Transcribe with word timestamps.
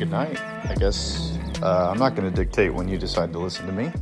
good 0.00 0.10
night. 0.10 0.40
I 0.64 0.74
guess 0.76 1.36
uh, 1.60 1.90
I'm 1.90 1.98
not 1.98 2.16
going 2.16 2.26
to 2.26 2.34
dictate 2.34 2.72
when 2.72 2.88
you 2.88 2.96
decide 2.96 3.34
to 3.34 3.38
listen 3.38 3.66
to 3.66 3.72
me. 3.72 3.92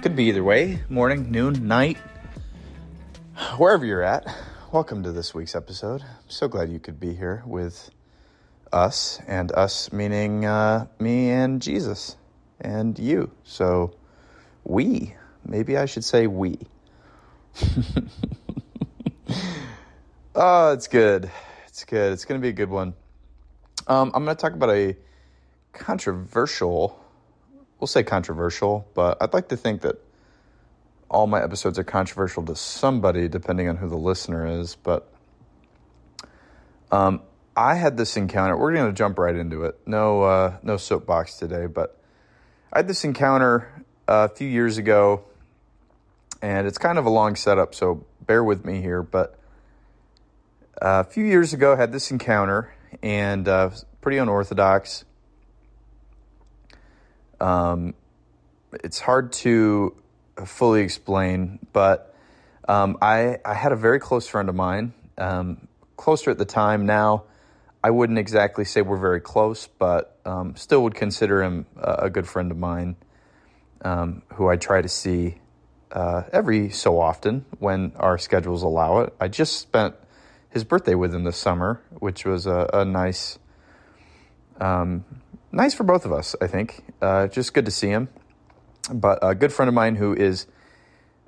Could 0.00 0.16
be 0.16 0.24
either 0.24 0.42
way 0.42 0.82
morning, 0.88 1.30
noon, 1.30 1.68
night, 1.68 1.98
wherever 3.58 3.84
you're 3.84 4.02
at. 4.02 4.26
Welcome 4.72 5.02
to 5.02 5.12
this 5.12 5.34
week's 5.34 5.54
episode. 5.54 6.00
I'm 6.00 6.30
so 6.30 6.48
glad 6.48 6.70
you 6.70 6.78
could 6.78 6.98
be 6.98 7.12
here 7.12 7.42
with 7.44 7.90
us, 8.72 9.20
and 9.26 9.52
us 9.52 9.92
meaning 9.92 10.46
uh, 10.46 10.86
me 10.98 11.28
and 11.28 11.60
Jesus 11.60 12.16
and 12.58 12.98
you. 12.98 13.30
So, 13.44 13.94
we. 14.64 15.14
Maybe 15.44 15.76
I 15.76 15.84
should 15.84 16.04
say 16.04 16.28
we. 16.28 16.60
oh, 20.34 20.72
it's 20.72 20.88
good. 20.88 21.30
It's 21.66 21.84
good. 21.84 22.14
It's 22.14 22.24
going 22.24 22.40
to 22.40 22.42
be 22.42 22.48
a 22.48 22.54
good 22.54 22.70
one. 22.70 22.94
Um, 23.86 24.12
I'm 24.14 24.24
going 24.24 24.34
to 24.34 24.40
talk 24.40 24.54
about 24.54 24.70
a 24.70 24.96
controversial, 25.72 27.02
we'll 27.78 27.88
say 27.88 28.02
controversial, 28.02 28.88
but 28.94 29.18
I'd 29.20 29.32
like 29.32 29.48
to 29.48 29.56
think 29.56 29.82
that 29.82 29.96
all 31.10 31.26
my 31.26 31.42
episodes 31.42 31.78
are 31.78 31.84
controversial 31.84 32.44
to 32.44 32.54
somebody, 32.54 33.28
depending 33.28 33.68
on 33.68 33.76
who 33.76 33.88
the 33.88 33.96
listener 33.96 34.60
is. 34.60 34.76
But 34.76 35.12
um, 36.92 37.22
I 37.56 37.74
had 37.74 37.96
this 37.96 38.16
encounter. 38.16 38.56
We're 38.56 38.72
going 38.72 38.86
to 38.86 38.96
jump 38.96 39.18
right 39.18 39.34
into 39.34 39.64
it. 39.64 39.78
No, 39.86 40.22
uh, 40.22 40.56
no 40.62 40.76
soapbox 40.76 41.36
today, 41.36 41.66
but 41.66 42.00
I 42.72 42.78
had 42.78 42.88
this 42.88 43.04
encounter 43.04 43.84
uh, 44.08 44.28
a 44.30 44.34
few 44.34 44.46
years 44.46 44.78
ago, 44.78 45.24
and 46.40 46.66
it's 46.66 46.78
kind 46.78 46.98
of 46.98 47.06
a 47.06 47.10
long 47.10 47.34
setup, 47.36 47.74
so 47.74 48.06
bear 48.24 48.44
with 48.44 48.64
me 48.64 48.80
here. 48.80 49.02
But 49.02 49.38
uh, 50.80 51.04
a 51.06 51.10
few 51.10 51.24
years 51.24 51.52
ago, 51.52 51.72
I 51.72 51.76
had 51.76 51.92
this 51.92 52.10
encounter, 52.10 52.72
and 53.02 53.46
uh, 53.48 53.70
pretty 54.00 54.18
unorthodox. 54.18 55.04
Um, 57.40 57.94
it's 58.72 59.00
hard 59.00 59.32
to 59.32 59.96
fully 60.44 60.82
explain, 60.82 61.58
but 61.72 62.14
um, 62.68 62.98
I 63.02 63.38
I 63.44 63.54
had 63.54 63.72
a 63.72 63.76
very 63.76 63.98
close 63.98 64.28
friend 64.28 64.48
of 64.48 64.54
mine, 64.54 64.92
um, 65.18 65.68
closer 65.96 66.30
at 66.30 66.38
the 66.38 66.44
time. 66.44 66.86
Now, 66.86 67.24
I 67.82 67.90
wouldn't 67.90 68.18
exactly 68.18 68.64
say 68.64 68.82
we're 68.82 68.96
very 68.96 69.20
close, 69.20 69.66
but 69.66 70.18
um, 70.24 70.54
still 70.56 70.82
would 70.84 70.94
consider 70.94 71.42
him 71.42 71.66
a, 71.76 71.92
a 72.06 72.10
good 72.10 72.28
friend 72.28 72.50
of 72.50 72.58
mine, 72.58 72.96
um, 73.82 74.22
who 74.34 74.48
I 74.48 74.56
try 74.56 74.82
to 74.82 74.88
see 74.88 75.36
uh, 75.90 76.24
every 76.32 76.70
so 76.70 77.00
often 77.00 77.44
when 77.58 77.92
our 77.96 78.18
schedules 78.18 78.62
allow 78.62 79.00
it. 79.00 79.14
I 79.20 79.28
just 79.28 79.58
spent 79.58 79.94
his 80.50 80.64
birthday 80.64 80.94
with 80.94 81.14
him 81.14 81.24
this 81.24 81.36
summer, 81.36 81.80
which 81.98 82.24
was 82.24 82.46
a, 82.46 82.68
a 82.72 82.84
nice 82.84 83.38
um, 84.60 85.04
nice 85.52 85.74
for 85.74 85.84
both 85.84 86.04
of 86.04 86.12
us, 86.12 86.34
I 86.40 86.46
think. 86.46 86.84
Uh, 87.00 87.26
just 87.26 87.54
good 87.54 87.64
to 87.64 87.70
see 87.70 87.88
him. 87.88 88.08
But 88.92 89.18
a 89.22 89.34
good 89.34 89.52
friend 89.52 89.68
of 89.68 89.74
mine 89.74 89.96
who 89.96 90.14
is 90.14 90.46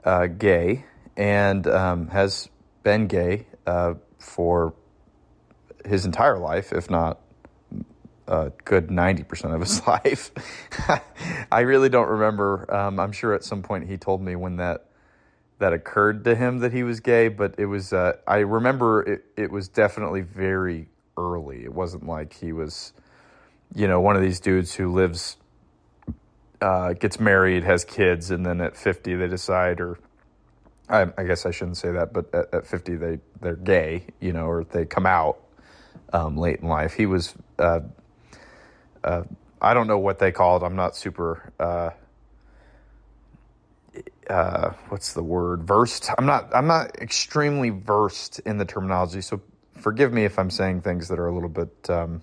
uh, 0.05 0.27
gay 0.27 0.85
and 1.17 1.67
um, 1.67 2.09
has 2.09 2.49
been 2.83 3.07
gay 3.07 3.47
uh, 3.67 3.95
for 4.19 4.75
his 5.85 6.05
entire 6.05 6.39
life, 6.39 6.73
if 6.73 6.91
not 6.91 7.21
a 8.27 8.53
good 8.65 8.89
90% 8.89 9.55
of 9.55 9.61
his 9.61 9.87
life. 9.87 10.31
I 11.51 11.61
really 11.61 11.89
don't 11.89 12.09
remember. 12.09 12.73
Um, 12.75 12.99
I'm 12.99 13.13
sure 13.13 13.35
at 13.35 13.45
some 13.45 13.63
point 13.63 13.89
he 13.89 13.97
told 13.97 14.23
me 14.23 14.37
when 14.37 14.57
that 14.57 14.87
that 15.59 15.73
occurred 15.73 16.25
to 16.25 16.35
him 16.35 16.59
that 16.59 16.73
he 16.73 16.83
was 16.83 16.99
gay, 16.99 17.29
but 17.29 17.55
it 17.57 17.67
was, 17.67 17.93
uh, 17.93 18.15
I 18.27 18.39
remember 18.39 19.03
it, 19.03 19.25
it 19.37 19.53
was 19.53 19.69
definitely 19.69 20.23
very 20.23 20.89
early. 21.17 21.63
It 21.63 21.73
wasn't 21.73 22.05
like 22.05 22.33
he 22.33 22.53
was 22.53 22.93
you 23.75 23.89
know, 23.89 24.01
one 24.01 24.17
of 24.17 24.23
these 24.23 24.41
dudes 24.41 24.75
who 24.75 24.93
lives, 24.93 25.37
uh, 26.61 26.93
gets 26.93 27.19
married, 27.19 27.65
has 27.65 27.85
kids, 27.85 28.31
and 28.31 28.45
then 28.45 28.61
at 28.61 28.77
50 28.77 29.15
they 29.17 29.29
decide, 29.29 29.81
or 29.81 29.99
I, 30.89 31.07
I 31.17 31.25
guess 31.25 31.47
I 31.47 31.51
shouldn't 31.51 31.79
say 31.79 31.93
that, 31.93 32.13
but 32.13 32.33
at, 32.35 32.55
at, 32.55 32.67
50 32.67 32.97
they, 32.97 33.19
they're 33.41 33.57
gay, 33.57 34.05
you 34.21 34.33
know, 34.33 34.47
or 34.47 34.65
they 34.65 34.85
come 34.85 35.07
out 35.07 35.39
um, 36.13 36.37
late 36.37 36.61
in 36.61 36.69
life. 36.69 36.95
He 36.95 37.07
was, 37.07 37.35
uh, 37.59 37.81
uh, 39.03 39.23
I 39.61 39.75
don't 39.75 39.87
know 39.87 39.99
what 39.99 40.19
they 40.19 40.33
call 40.33 40.59
it. 40.59 40.63
I'm 40.63 40.77
not 40.77 40.95
super, 40.95 41.53
uh, 41.59 41.91
uh, 44.29 44.71
what's 44.89 45.15
the 45.15 45.23
word? 45.23 45.65
Versed. 45.65 46.11
I'm 46.17 46.27
not, 46.27 46.55
I'm 46.55 46.67
not 46.67 47.01
extremely 47.01 47.71
versed 47.71 48.41
in 48.41 48.59
the 48.59 48.65
terminology. 48.65 49.21
So 49.21 49.41
forgive 49.79 50.13
me 50.13 50.25
if 50.25 50.39
I'm 50.39 50.51
saying 50.51 50.83
things 50.83 51.09
that 51.09 51.19
are 51.19 51.27
a 51.27 51.35
little 51.35 51.49
bit, 51.49 51.91
um, 51.91 52.23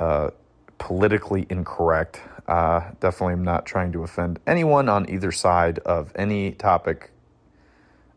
uh, 0.00 0.30
politically 0.78 1.46
incorrect. 1.50 2.20
Uh, 2.48 2.90
definitely 2.98 3.34
am 3.34 3.44
not 3.44 3.66
trying 3.66 3.92
to 3.92 4.02
offend 4.02 4.40
anyone 4.46 4.88
on 4.88 5.08
either 5.08 5.30
side 5.30 5.78
of 5.80 6.10
any 6.16 6.50
topic 6.52 7.12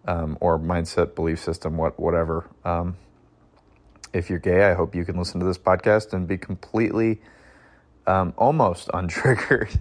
um, 0.05 0.38
or 0.41 0.57
mindset, 0.57 1.13
belief 1.13 1.39
system, 1.39 1.77
what 1.77 1.99
whatever. 1.99 2.49
Um, 2.66 2.95
if 4.13 4.29
you're 4.29 4.39
gay, 4.39 4.63
I 4.63 4.73
hope 4.73 4.95
you 4.95 5.05
can 5.05 5.17
listen 5.17 5.39
to 5.39 5.45
this 5.45 5.57
podcast 5.57 6.13
and 6.13 6.27
be 6.27 6.38
completely, 6.38 7.22
um, 8.07 8.33
almost 8.38 8.88
untriggered. 8.93 9.79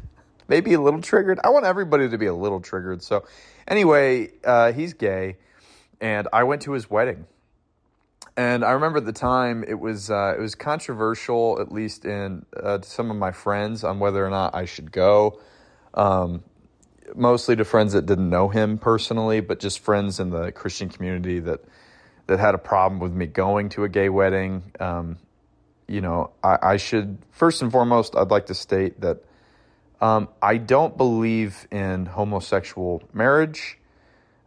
Maybe 0.48 0.74
a 0.74 0.80
little 0.80 1.00
triggered. 1.00 1.38
I 1.44 1.50
want 1.50 1.64
everybody 1.64 2.10
to 2.10 2.18
be 2.18 2.26
a 2.26 2.34
little 2.34 2.60
triggered. 2.60 3.02
So, 3.02 3.24
anyway, 3.66 4.32
uh, 4.44 4.72
he's 4.72 4.92
gay, 4.92 5.36
and 6.00 6.28
I 6.32 6.44
went 6.44 6.62
to 6.62 6.72
his 6.72 6.90
wedding. 6.90 7.26
And 8.36 8.64
I 8.64 8.72
remember 8.72 8.98
at 8.98 9.04
the 9.04 9.12
time 9.12 9.64
it 9.66 9.78
was 9.78 10.10
uh, 10.10 10.34
it 10.36 10.40
was 10.40 10.54
controversial, 10.54 11.58
at 11.60 11.70
least 11.70 12.04
in 12.04 12.46
uh, 12.56 12.80
some 12.82 13.10
of 13.10 13.16
my 13.16 13.32
friends, 13.32 13.84
on 13.84 13.98
whether 13.98 14.24
or 14.24 14.30
not 14.30 14.54
I 14.54 14.64
should 14.64 14.90
go. 14.90 15.40
Um, 15.94 16.42
mostly 17.14 17.56
to 17.56 17.64
friends 17.64 17.92
that 17.92 18.06
didn't 18.06 18.30
know 18.30 18.48
him 18.48 18.78
personally, 18.78 19.40
but 19.40 19.60
just 19.60 19.80
friends 19.80 20.18
in 20.18 20.30
the 20.30 20.50
Christian 20.52 20.88
community 20.88 21.40
that 21.40 21.60
that 22.26 22.38
had 22.38 22.54
a 22.54 22.58
problem 22.58 23.00
with 23.00 23.12
me 23.12 23.26
going 23.26 23.68
to 23.70 23.84
a 23.84 23.88
gay 23.88 24.08
wedding. 24.08 24.62
Um, 24.80 25.18
you 25.86 26.00
know, 26.00 26.30
I, 26.42 26.58
I, 26.62 26.76
should 26.76 27.18
first 27.32 27.60
and 27.60 27.70
foremost, 27.70 28.16
I'd 28.16 28.30
like 28.30 28.46
to 28.46 28.54
state 28.54 29.00
that 29.00 29.18
um, 30.00 30.28
I 30.40 30.56
don't 30.56 30.96
believe 30.96 31.66
in 31.70 32.06
homosexual 32.06 33.02
marriage. 33.12 33.78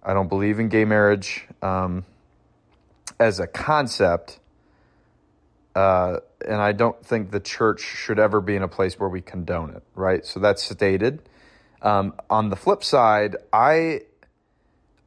I 0.02 0.14
don't 0.14 0.30
believe 0.30 0.60
in 0.60 0.70
gay 0.70 0.86
marriage. 0.86 1.46
Um, 1.62 2.06
as 3.20 3.40
a 3.40 3.48
concept, 3.48 4.40
uh, 5.76 6.20
and 6.46 6.62
I 6.62 6.72
don't 6.72 7.04
think 7.06 7.32
the 7.32 7.40
church 7.40 7.82
should 7.82 8.20
ever 8.20 8.42
be 8.42 8.56
in 8.56 8.64
a 8.64 8.68
place 8.68 9.00
where 9.00 9.10
we 9.10 9.22
condone 9.22 9.72
it, 9.72 9.84
right? 9.96 10.26
So 10.26 10.40
that's 10.40 10.64
stated. 10.64 11.22
Um, 11.82 12.14
on 12.30 12.50
the 12.50 12.56
flip 12.56 12.84
side, 12.84 13.36
I 13.54 14.02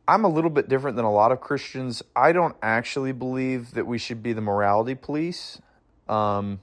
I'm 0.07 0.25
a 0.25 0.29
little 0.29 0.51
bit 0.51 0.69
different 0.69 0.97
than 0.97 1.05
a 1.05 1.13
lot 1.13 1.33
of 1.33 1.41
Christians. 1.41 2.03
I 2.17 2.33
don't 2.33 2.57
actually 2.63 3.13
believe 3.13 3.73
that 3.73 3.87
we 3.87 3.99
should 3.99 4.23
be 4.23 4.33
the 4.33 4.41
morality 4.41 4.95
police. 4.95 5.61
Um, 6.09 6.61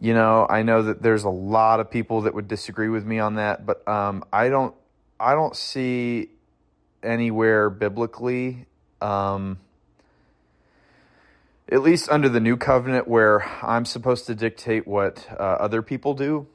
you 0.00 0.12
know, 0.12 0.46
I 0.48 0.62
know 0.62 0.82
that 0.82 1.02
there's 1.02 1.24
a 1.24 1.30
lot 1.30 1.80
of 1.80 1.90
people 1.90 2.22
that 2.22 2.34
would 2.34 2.48
disagree 2.48 2.90
with 2.90 3.06
me 3.06 3.18
on 3.18 3.36
that, 3.36 3.64
but 3.64 3.86
um, 3.88 4.24
I 4.32 4.48
don't 4.48 4.74
I 5.18 5.34
don't 5.34 5.56
see 5.56 6.28
anywhere 7.02 7.70
biblically 7.70 8.66
um, 9.00 9.58
at 11.70 11.82
least 11.82 12.08
under 12.10 12.28
the 12.28 12.40
new 12.40 12.56
covenant, 12.56 13.08
where 13.08 13.42
I'm 13.62 13.84
supposed 13.84 14.26
to 14.26 14.34
dictate 14.34 14.86
what 14.86 15.26
uh, 15.30 15.42
other 15.42 15.82
people 15.82 16.14
do 16.14 16.46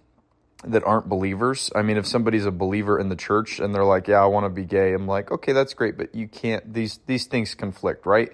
that 0.65 0.83
aren't 0.83 1.09
believers. 1.09 1.69
I 1.75 1.81
mean, 1.81 1.97
if 1.97 2.07
somebody's 2.07 2.45
a 2.45 2.51
believer 2.51 2.97
in 2.99 3.09
the 3.09 3.15
church 3.15 3.59
and 3.59 3.75
they're 3.75 3.83
like, 3.83 4.07
"Yeah, 4.07 4.21
I 4.21 4.25
want 4.25 4.45
to 4.45 4.49
be 4.49 4.65
gay," 4.65 4.93
I'm 4.93 5.07
like, 5.07 5.31
"Okay, 5.31 5.53
that's 5.53 5.73
great, 5.73 5.97
but 5.97 6.15
you 6.15 6.27
can't. 6.27 6.73
These 6.73 6.99
these 7.05 7.25
things 7.25 7.55
conflict, 7.55 8.05
right?" 8.05 8.31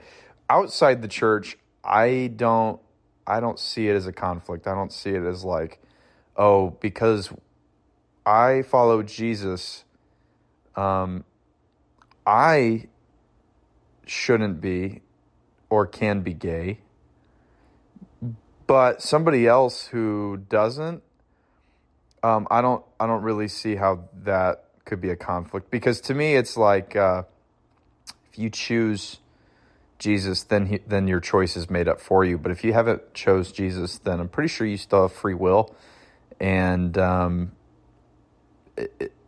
Outside 0.50 1.02
the 1.02 1.08
church, 1.08 1.58
I 1.84 2.32
don't 2.36 2.80
I 3.30 3.40
don't 3.40 3.60
see 3.60 3.88
it 3.88 3.96
as 3.96 4.08
a 4.08 4.12
conflict. 4.12 4.68
I 4.68 4.74
don't 4.74 4.92
see 4.92 5.12
it 5.12 5.24
as 5.24 5.44
like, 5.44 5.80
oh, 6.36 6.72
because 6.82 7.30
I 8.26 8.64
follow 8.64 9.04
Jesus, 9.04 9.84
um, 10.76 11.24
I 12.26 12.88
shouldn't 14.10 14.60
be 14.62 15.02
or 15.70 15.86
can 15.86 16.22
be 16.22 16.34
gay, 16.34 16.80
but 18.68 19.02
somebody 19.02 19.48
else 19.48 19.88
who 19.88 20.38
doesn't, 20.50 21.04
um, 22.24 22.48
I 22.52 22.62
don't 22.62 22.84
I 23.00 23.08
don't 23.08 23.22
really 23.22 23.48
see 23.48 23.76
how 23.76 24.06
that 24.24 24.66
could 24.86 25.02
be 25.02 25.10
a 25.10 25.16
conflict. 25.16 25.72
Because 25.72 26.02
to 26.02 26.14
me 26.14 26.36
it's 26.36 26.58
like 26.58 26.96
uh, 26.96 27.24
if 28.32 28.40
you 28.40 28.50
choose 28.50 29.20
Jesus, 30.00 30.44
then 30.44 30.68
he, 30.68 30.80
then 30.88 31.08
your 31.08 31.20
choice 31.20 31.56
is 31.56 31.70
made 31.70 31.88
up 31.88 32.02
for 32.02 32.24
you. 32.24 32.38
But 32.38 32.52
if 32.52 32.64
you 32.64 32.74
haven't 32.74 33.14
chose 33.14 33.52
Jesus, 33.52 34.00
then 34.00 34.20
I'm 34.20 34.30
pretty 34.30 34.50
sure 34.50 34.66
you 34.66 34.78
still 34.78 35.04
have 35.04 35.14
free 35.14 35.34
will, 35.34 35.76
and 36.40 36.98
um, 36.98 37.52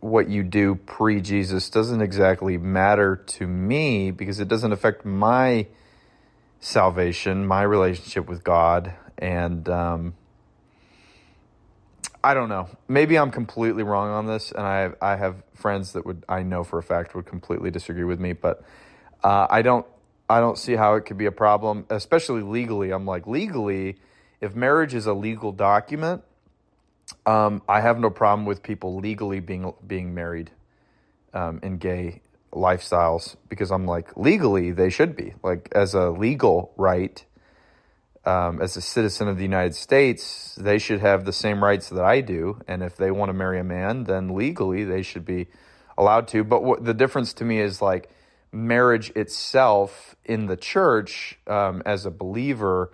what 0.00 0.28
you 0.28 0.42
do 0.42 0.74
pre 0.74 1.20
Jesus 1.20 1.70
doesn't 1.70 2.00
exactly 2.00 2.58
matter 2.58 3.16
to 3.16 3.46
me 3.46 4.10
because 4.10 4.40
it 4.40 4.48
doesn't 4.48 4.72
affect 4.72 5.04
my 5.04 5.66
salvation, 6.60 7.46
my 7.46 7.62
relationship 7.62 8.28
with 8.28 8.44
God, 8.44 8.94
and 9.18 9.68
um, 9.68 10.14
I 12.24 12.34
don't 12.34 12.48
know. 12.48 12.68
Maybe 12.88 13.18
I'm 13.18 13.30
completely 13.30 13.82
wrong 13.82 14.10
on 14.10 14.26
this, 14.26 14.52
and 14.52 14.64
I 14.64 14.80
have, 14.80 14.96
I 15.02 15.16
have 15.16 15.42
friends 15.54 15.92
that 15.92 16.06
would 16.06 16.24
I 16.28 16.42
know 16.42 16.64
for 16.64 16.78
a 16.78 16.82
fact 16.82 17.14
would 17.14 17.26
completely 17.26 17.70
disagree 17.70 18.04
with 18.04 18.20
me, 18.20 18.32
but 18.32 18.64
uh, 19.24 19.46
I 19.50 19.62
don't 19.62 19.86
I 20.28 20.40
don't 20.40 20.56
see 20.56 20.74
how 20.74 20.94
it 20.94 21.02
could 21.02 21.18
be 21.18 21.26
a 21.26 21.32
problem, 21.32 21.84
especially 21.90 22.42
legally. 22.42 22.90
I'm 22.90 23.06
like 23.06 23.26
legally, 23.26 23.98
if 24.40 24.54
marriage 24.54 24.94
is 24.94 25.06
a 25.06 25.12
legal 25.12 25.52
document, 25.52 26.22
um, 27.26 27.62
I 27.68 27.80
have 27.80 27.98
no 27.98 28.10
problem 28.10 28.46
with 28.46 28.62
people 28.62 28.96
legally 28.96 29.40
being 29.40 29.72
being 29.86 30.14
married 30.14 30.50
um, 31.32 31.60
in 31.62 31.78
gay 31.78 32.20
lifestyles 32.52 33.36
because 33.48 33.70
I'm 33.70 33.86
like 33.86 34.16
legally 34.16 34.72
they 34.72 34.90
should 34.90 35.16
be 35.16 35.34
like 35.42 35.68
as 35.72 35.94
a 35.94 36.10
legal 36.10 36.72
right. 36.76 37.24
Um, 38.24 38.62
as 38.62 38.76
a 38.76 38.80
citizen 38.80 39.26
of 39.26 39.36
the 39.36 39.42
United 39.42 39.74
States, 39.74 40.54
they 40.54 40.78
should 40.78 41.00
have 41.00 41.24
the 41.24 41.32
same 41.32 41.62
rights 41.62 41.88
that 41.88 42.04
I 42.04 42.20
do. 42.20 42.60
And 42.68 42.80
if 42.80 42.96
they 42.96 43.10
want 43.10 43.30
to 43.30 43.32
marry 43.32 43.58
a 43.58 43.64
man, 43.64 44.04
then 44.04 44.36
legally 44.36 44.84
they 44.84 45.02
should 45.02 45.24
be 45.24 45.48
allowed 45.98 46.28
to. 46.28 46.44
But 46.44 46.62
what 46.62 46.84
the 46.84 46.94
difference 46.94 47.32
to 47.34 47.44
me 47.44 47.58
is 47.58 47.82
like 47.82 48.10
marriage 48.52 49.10
itself 49.16 50.14
in 50.24 50.46
the 50.46 50.56
church 50.56 51.36
um, 51.48 51.82
as 51.84 52.06
a 52.06 52.12
believer 52.12 52.92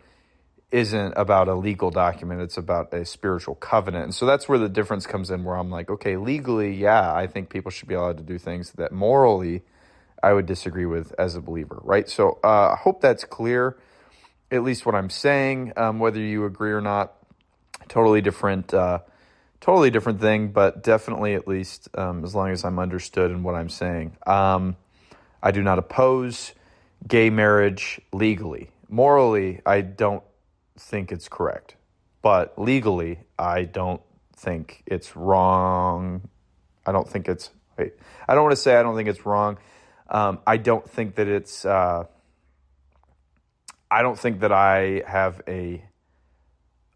isn't 0.70 1.15
about 1.17 1.49
a 1.49 1.55
legal 1.55 1.91
document 1.91 2.43
it's 2.43 2.59
about 2.59 2.93
a 2.93 3.05
spiritual 3.05 3.55
covenant. 3.55 4.05
And 4.05 4.15
so 4.15 4.26
that's 4.26 4.49
where 4.49 4.59
the 4.59 4.69
difference 4.69 5.06
comes 5.06 5.31
in 5.31 5.44
where 5.44 5.56
i'm 5.56 5.70
like 5.70 5.88
okay 5.88 6.17
legally 6.17 6.75
yeah 6.75 7.15
i 7.15 7.26
think 7.26 7.49
people 7.49 7.70
should 7.70 7.88
be 7.88 7.94
allowed 7.94 8.19
to 8.19 8.23
do 8.23 8.38
things 8.38 8.73
that 8.73 8.93
morally 8.93 9.62
i 10.23 10.32
would 10.32 10.44
disagree 10.44 10.85
with 10.85 11.15
as 11.19 11.37
a 11.37 11.41
believer 11.41 11.81
right? 11.82 12.09
So 12.09 12.38
uh, 12.44 12.73
i 12.73 12.76
hope 12.76 13.00
that's 13.00 13.25
clear 13.25 13.79
at 14.50 14.62
least 14.62 14.85
what 14.85 14.94
i'm 14.94 15.11
saying. 15.11 15.73
Um, 15.76 15.99
whether 16.00 16.20
you 16.20 16.44
agree 16.44 16.73
or 16.73 16.82
not 16.82 17.15
totally 17.88 18.20
different 18.20 18.75
uh, 18.75 18.99
totally 19.61 19.91
different 19.91 20.20
thing 20.20 20.49
but 20.49 20.82
definitely 20.82 21.35
at 21.35 21.49
least 21.49 21.88
um, 21.97 22.25
as 22.25 22.35
long 22.35 22.50
as 22.50 22.62
i'm 22.65 22.79
understood 22.79 23.31
in 23.31 23.43
what 23.43 23.55
i'm 23.55 23.70
saying. 23.70 24.17
Um, 24.26 24.76
i 25.43 25.50
do 25.50 25.62
not 25.62 25.79
oppose 25.79 26.53
gay 27.06 27.31
marriage 27.31 28.03
legally. 28.12 28.70
Morally 28.91 29.62
i 29.65 29.81
don't 29.81 30.23
think 30.79 31.13
it's 31.13 31.29
correct. 31.29 31.77
But 32.23 32.59
legally, 32.59 33.21
I 33.39 33.65
don't 33.65 34.03
think 34.37 34.83
it's 34.87 35.17
wrong. 35.17 36.29
I 36.87 36.93
don't 36.93 37.09
think 37.09 37.29
it's. 37.29 37.51
Wait, 37.77 37.95
I 38.29 38.35
don't 38.35 38.45
want 38.45 38.53
to 38.53 38.61
say 38.61 38.77
I 38.77 38.83
don't 38.83 38.97
think 38.97 39.09
it's 39.09 39.25
wrong. 39.25 39.59
Um, 40.09 40.41
I 40.47 40.57
don't 40.57 40.89
think 40.89 41.17
that 41.17 41.29
it's. 41.29 41.65
Uh, 41.65 42.05
I 43.91 44.03
don't 44.03 44.19
think 44.19 44.41
that 44.41 44.53
I 44.53 45.03
have 45.07 45.41
a 45.49 45.85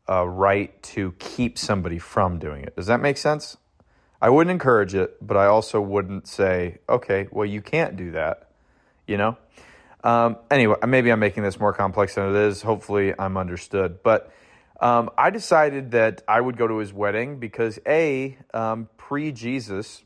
a 0.08 0.28
right 0.28 0.82
to 0.82 1.12
keep 1.18 1.58
somebody 1.58 1.98
from 1.98 2.38
doing 2.38 2.64
it. 2.64 2.74
Does 2.76 2.86
that 2.86 3.00
make 3.00 3.16
sense? 3.16 3.56
I 4.20 4.30
wouldn't 4.30 4.52
encourage 4.52 4.94
it, 4.94 5.16
but 5.20 5.36
I 5.36 5.46
also 5.46 5.80
wouldn't 5.80 6.28
say, 6.28 6.78
okay, 6.88 7.28
well, 7.30 7.46
you 7.46 7.60
can't 7.60 7.96
do 7.96 8.12
that. 8.12 8.50
You 9.06 9.16
know? 9.16 9.36
Um, 10.04 10.36
anyway, 10.50 10.76
maybe 10.86 11.10
I'm 11.10 11.20
making 11.20 11.42
this 11.42 11.60
more 11.60 11.72
complex 11.72 12.14
than 12.14 12.30
it 12.30 12.36
is. 12.36 12.62
Hopefully, 12.62 13.14
I'm 13.18 13.36
understood. 13.36 14.02
But 14.02 14.32
um, 14.80 15.10
I 15.16 15.30
decided 15.30 15.92
that 15.92 16.22
I 16.26 16.40
would 16.40 16.56
go 16.56 16.66
to 16.66 16.78
his 16.78 16.92
wedding 16.92 17.38
because, 17.38 17.78
A, 17.86 18.36
um, 18.52 18.88
pre 18.96 19.30
Jesus, 19.30 20.02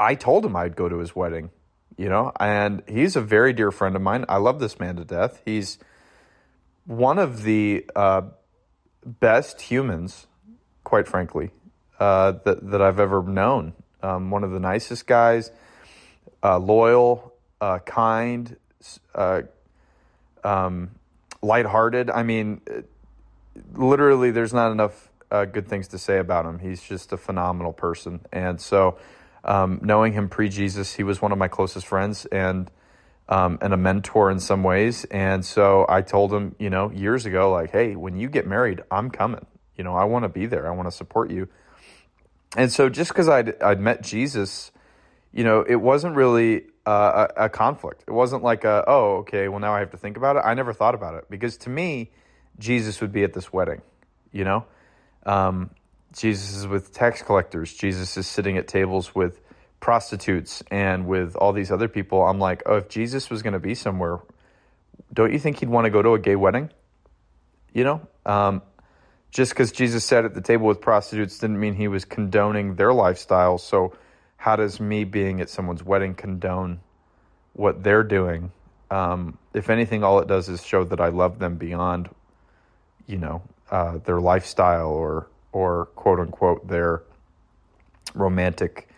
I 0.00 0.16
told 0.16 0.44
him 0.44 0.56
I'd 0.56 0.74
go 0.74 0.88
to 0.88 0.98
his 0.98 1.14
wedding, 1.14 1.50
you 1.96 2.08
know, 2.08 2.32
and 2.40 2.82
he's 2.88 3.14
a 3.14 3.20
very 3.20 3.52
dear 3.52 3.70
friend 3.70 3.94
of 3.94 4.02
mine. 4.02 4.24
I 4.28 4.38
love 4.38 4.58
this 4.58 4.80
man 4.80 4.96
to 4.96 5.04
death. 5.04 5.40
He's 5.44 5.78
one 6.86 7.20
of 7.20 7.44
the 7.44 7.86
uh, 7.94 8.22
best 9.06 9.60
humans, 9.60 10.26
quite 10.82 11.06
frankly, 11.06 11.50
uh, 12.00 12.32
that, 12.44 12.68
that 12.70 12.82
I've 12.82 12.98
ever 12.98 13.22
known. 13.22 13.74
Um, 14.02 14.32
one 14.32 14.42
of 14.42 14.50
the 14.50 14.58
nicest 14.58 15.06
guys, 15.06 15.52
uh, 16.42 16.58
loyal, 16.58 17.32
uh, 17.60 17.78
kind, 17.78 18.56
uh, 19.14 19.42
um, 20.44 20.90
lighthearted. 21.42 22.10
I 22.10 22.22
mean, 22.22 22.60
literally, 23.74 24.30
there's 24.30 24.52
not 24.52 24.72
enough 24.72 25.10
uh, 25.30 25.44
good 25.44 25.68
things 25.68 25.88
to 25.88 25.98
say 25.98 26.18
about 26.18 26.46
him. 26.46 26.58
He's 26.58 26.82
just 26.82 27.12
a 27.12 27.16
phenomenal 27.16 27.72
person. 27.72 28.20
And 28.32 28.60
so, 28.60 28.98
um, 29.44 29.80
knowing 29.82 30.12
him 30.12 30.28
pre 30.28 30.48
Jesus, 30.48 30.94
he 30.94 31.02
was 31.02 31.20
one 31.20 31.32
of 31.32 31.38
my 31.38 31.48
closest 31.48 31.86
friends 31.86 32.26
and 32.26 32.70
um, 33.28 33.58
and 33.62 33.72
a 33.72 33.76
mentor 33.76 34.30
in 34.30 34.40
some 34.40 34.62
ways. 34.62 35.04
And 35.06 35.44
so 35.44 35.86
I 35.88 36.02
told 36.02 36.32
him, 36.32 36.54
you 36.58 36.70
know, 36.70 36.90
years 36.90 37.24
ago, 37.24 37.50
like, 37.50 37.70
hey, 37.70 37.96
when 37.96 38.16
you 38.16 38.28
get 38.28 38.46
married, 38.46 38.82
I'm 38.90 39.10
coming. 39.10 39.46
You 39.76 39.84
know, 39.84 39.94
I 39.94 40.04
want 40.04 40.24
to 40.24 40.28
be 40.28 40.46
there. 40.46 40.66
I 40.66 40.74
want 40.74 40.88
to 40.88 40.96
support 40.96 41.30
you. 41.30 41.48
And 42.56 42.70
so 42.70 42.88
just 42.88 43.10
because 43.10 43.28
I'd, 43.28 43.60
I'd 43.62 43.80
met 43.80 44.02
Jesus, 44.02 44.70
you 45.32 45.44
know, 45.44 45.62
it 45.62 45.76
wasn't 45.76 46.16
really 46.16 46.64
uh, 46.86 47.28
a, 47.36 47.44
a, 47.44 47.48
conflict. 47.48 48.04
It 48.06 48.12
wasn't 48.12 48.42
like, 48.42 48.64
a, 48.64 48.84
oh, 48.86 49.16
okay, 49.18 49.48
well, 49.48 49.60
now 49.60 49.72
I 49.72 49.80
have 49.80 49.90
to 49.90 49.96
think 49.96 50.16
about 50.16 50.36
it. 50.36 50.42
I 50.44 50.54
never 50.54 50.72
thought 50.72 50.94
about 50.94 51.14
it 51.14 51.24
because 51.30 51.56
to 51.58 51.70
me, 51.70 52.10
Jesus 52.58 53.00
would 53.00 53.12
be 53.12 53.24
at 53.24 53.32
this 53.32 53.52
wedding, 53.52 53.82
you 54.30 54.44
know? 54.44 54.66
Um, 55.24 55.70
Jesus 56.12 56.54
is 56.54 56.66
with 56.66 56.92
tax 56.92 57.22
collectors. 57.22 57.72
Jesus 57.72 58.16
is 58.16 58.26
sitting 58.26 58.58
at 58.58 58.68
tables 58.68 59.14
with 59.14 59.40
prostitutes 59.80 60.62
and 60.70 61.06
with 61.06 61.34
all 61.36 61.52
these 61.52 61.70
other 61.70 61.88
people. 61.88 62.22
I'm 62.22 62.38
like, 62.38 62.62
oh, 62.66 62.76
if 62.76 62.88
Jesus 62.88 63.30
was 63.30 63.42
going 63.42 63.54
to 63.54 63.58
be 63.58 63.74
somewhere, 63.74 64.20
don't 65.12 65.32
you 65.32 65.38
think 65.38 65.60
he'd 65.60 65.68
want 65.68 65.86
to 65.86 65.90
go 65.90 66.02
to 66.02 66.14
a 66.14 66.18
gay 66.18 66.36
wedding? 66.36 66.70
You 67.72 67.84
know? 67.84 68.08
Um, 68.26 68.62
just 69.30 69.52
because 69.52 69.72
Jesus 69.72 70.04
sat 70.04 70.24
at 70.26 70.34
the 70.34 70.42
table 70.42 70.66
with 70.66 70.80
prostitutes 70.80 71.38
didn't 71.38 71.58
mean 71.58 71.74
he 71.74 71.88
was 71.88 72.04
condoning 72.04 72.74
their 72.74 72.92
lifestyle. 72.92 73.56
So, 73.56 73.94
how 74.42 74.56
does 74.56 74.80
me 74.80 75.04
being 75.04 75.40
at 75.40 75.48
someone's 75.48 75.84
wedding 75.84 76.14
condone 76.14 76.80
what 77.52 77.84
they're 77.84 78.02
doing? 78.02 78.50
Um, 78.90 79.38
if 79.54 79.70
anything, 79.70 80.02
all 80.02 80.18
it 80.18 80.26
does 80.26 80.48
is 80.48 80.66
show 80.66 80.82
that 80.82 81.00
I 81.00 81.10
love 81.10 81.38
them 81.38 81.54
beyond, 81.58 82.10
you 83.06 83.18
know, 83.18 83.42
uh, 83.70 83.98
their 83.98 84.20
lifestyle 84.20 84.88
or 84.88 85.28
or 85.52 85.86
quote 85.94 86.18
unquote 86.18 86.66
their 86.66 87.04
romantic 88.14 88.88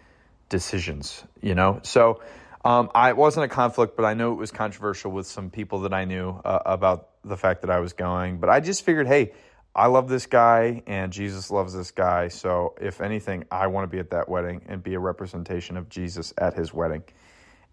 decisions. 0.48 1.22
You 1.42 1.54
know, 1.54 1.80
so 1.82 2.22
um, 2.64 2.90
I 2.94 3.10
it 3.10 3.18
wasn't 3.18 3.44
a 3.44 3.54
conflict, 3.54 3.98
but 3.98 4.06
I 4.06 4.14
know 4.14 4.32
it 4.32 4.36
was 4.36 4.50
controversial 4.50 5.12
with 5.12 5.26
some 5.26 5.50
people 5.50 5.80
that 5.80 5.92
I 5.92 6.06
knew 6.06 6.40
uh, 6.42 6.60
about 6.64 7.10
the 7.22 7.36
fact 7.36 7.60
that 7.60 7.70
I 7.70 7.80
was 7.80 7.92
going. 7.92 8.38
But 8.38 8.48
I 8.48 8.60
just 8.60 8.82
figured, 8.82 9.08
hey, 9.08 9.34
I 9.76 9.86
love 9.86 10.08
this 10.08 10.26
guy 10.26 10.82
and 10.86 11.12
Jesus 11.12 11.50
loves 11.50 11.74
this 11.74 11.90
guy. 11.90 12.28
So, 12.28 12.74
if 12.80 13.00
anything, 13.00 13.44
I 13.50 13.66
want 13.66 13.90
to 13.90 13.94
be 13.94 13.98
at 13.98 14.10
that 14.10 14.28
wedding 14.28 14.62
and 14.68 14.82
be 14.82 14.94
a 14.94 15.00
representation 15.00 15.76
of 15.76 15.88
Jesus 15.88 16.32
at 16.38 16.54
his 16.54 16.72
wedding, 16.72 17.02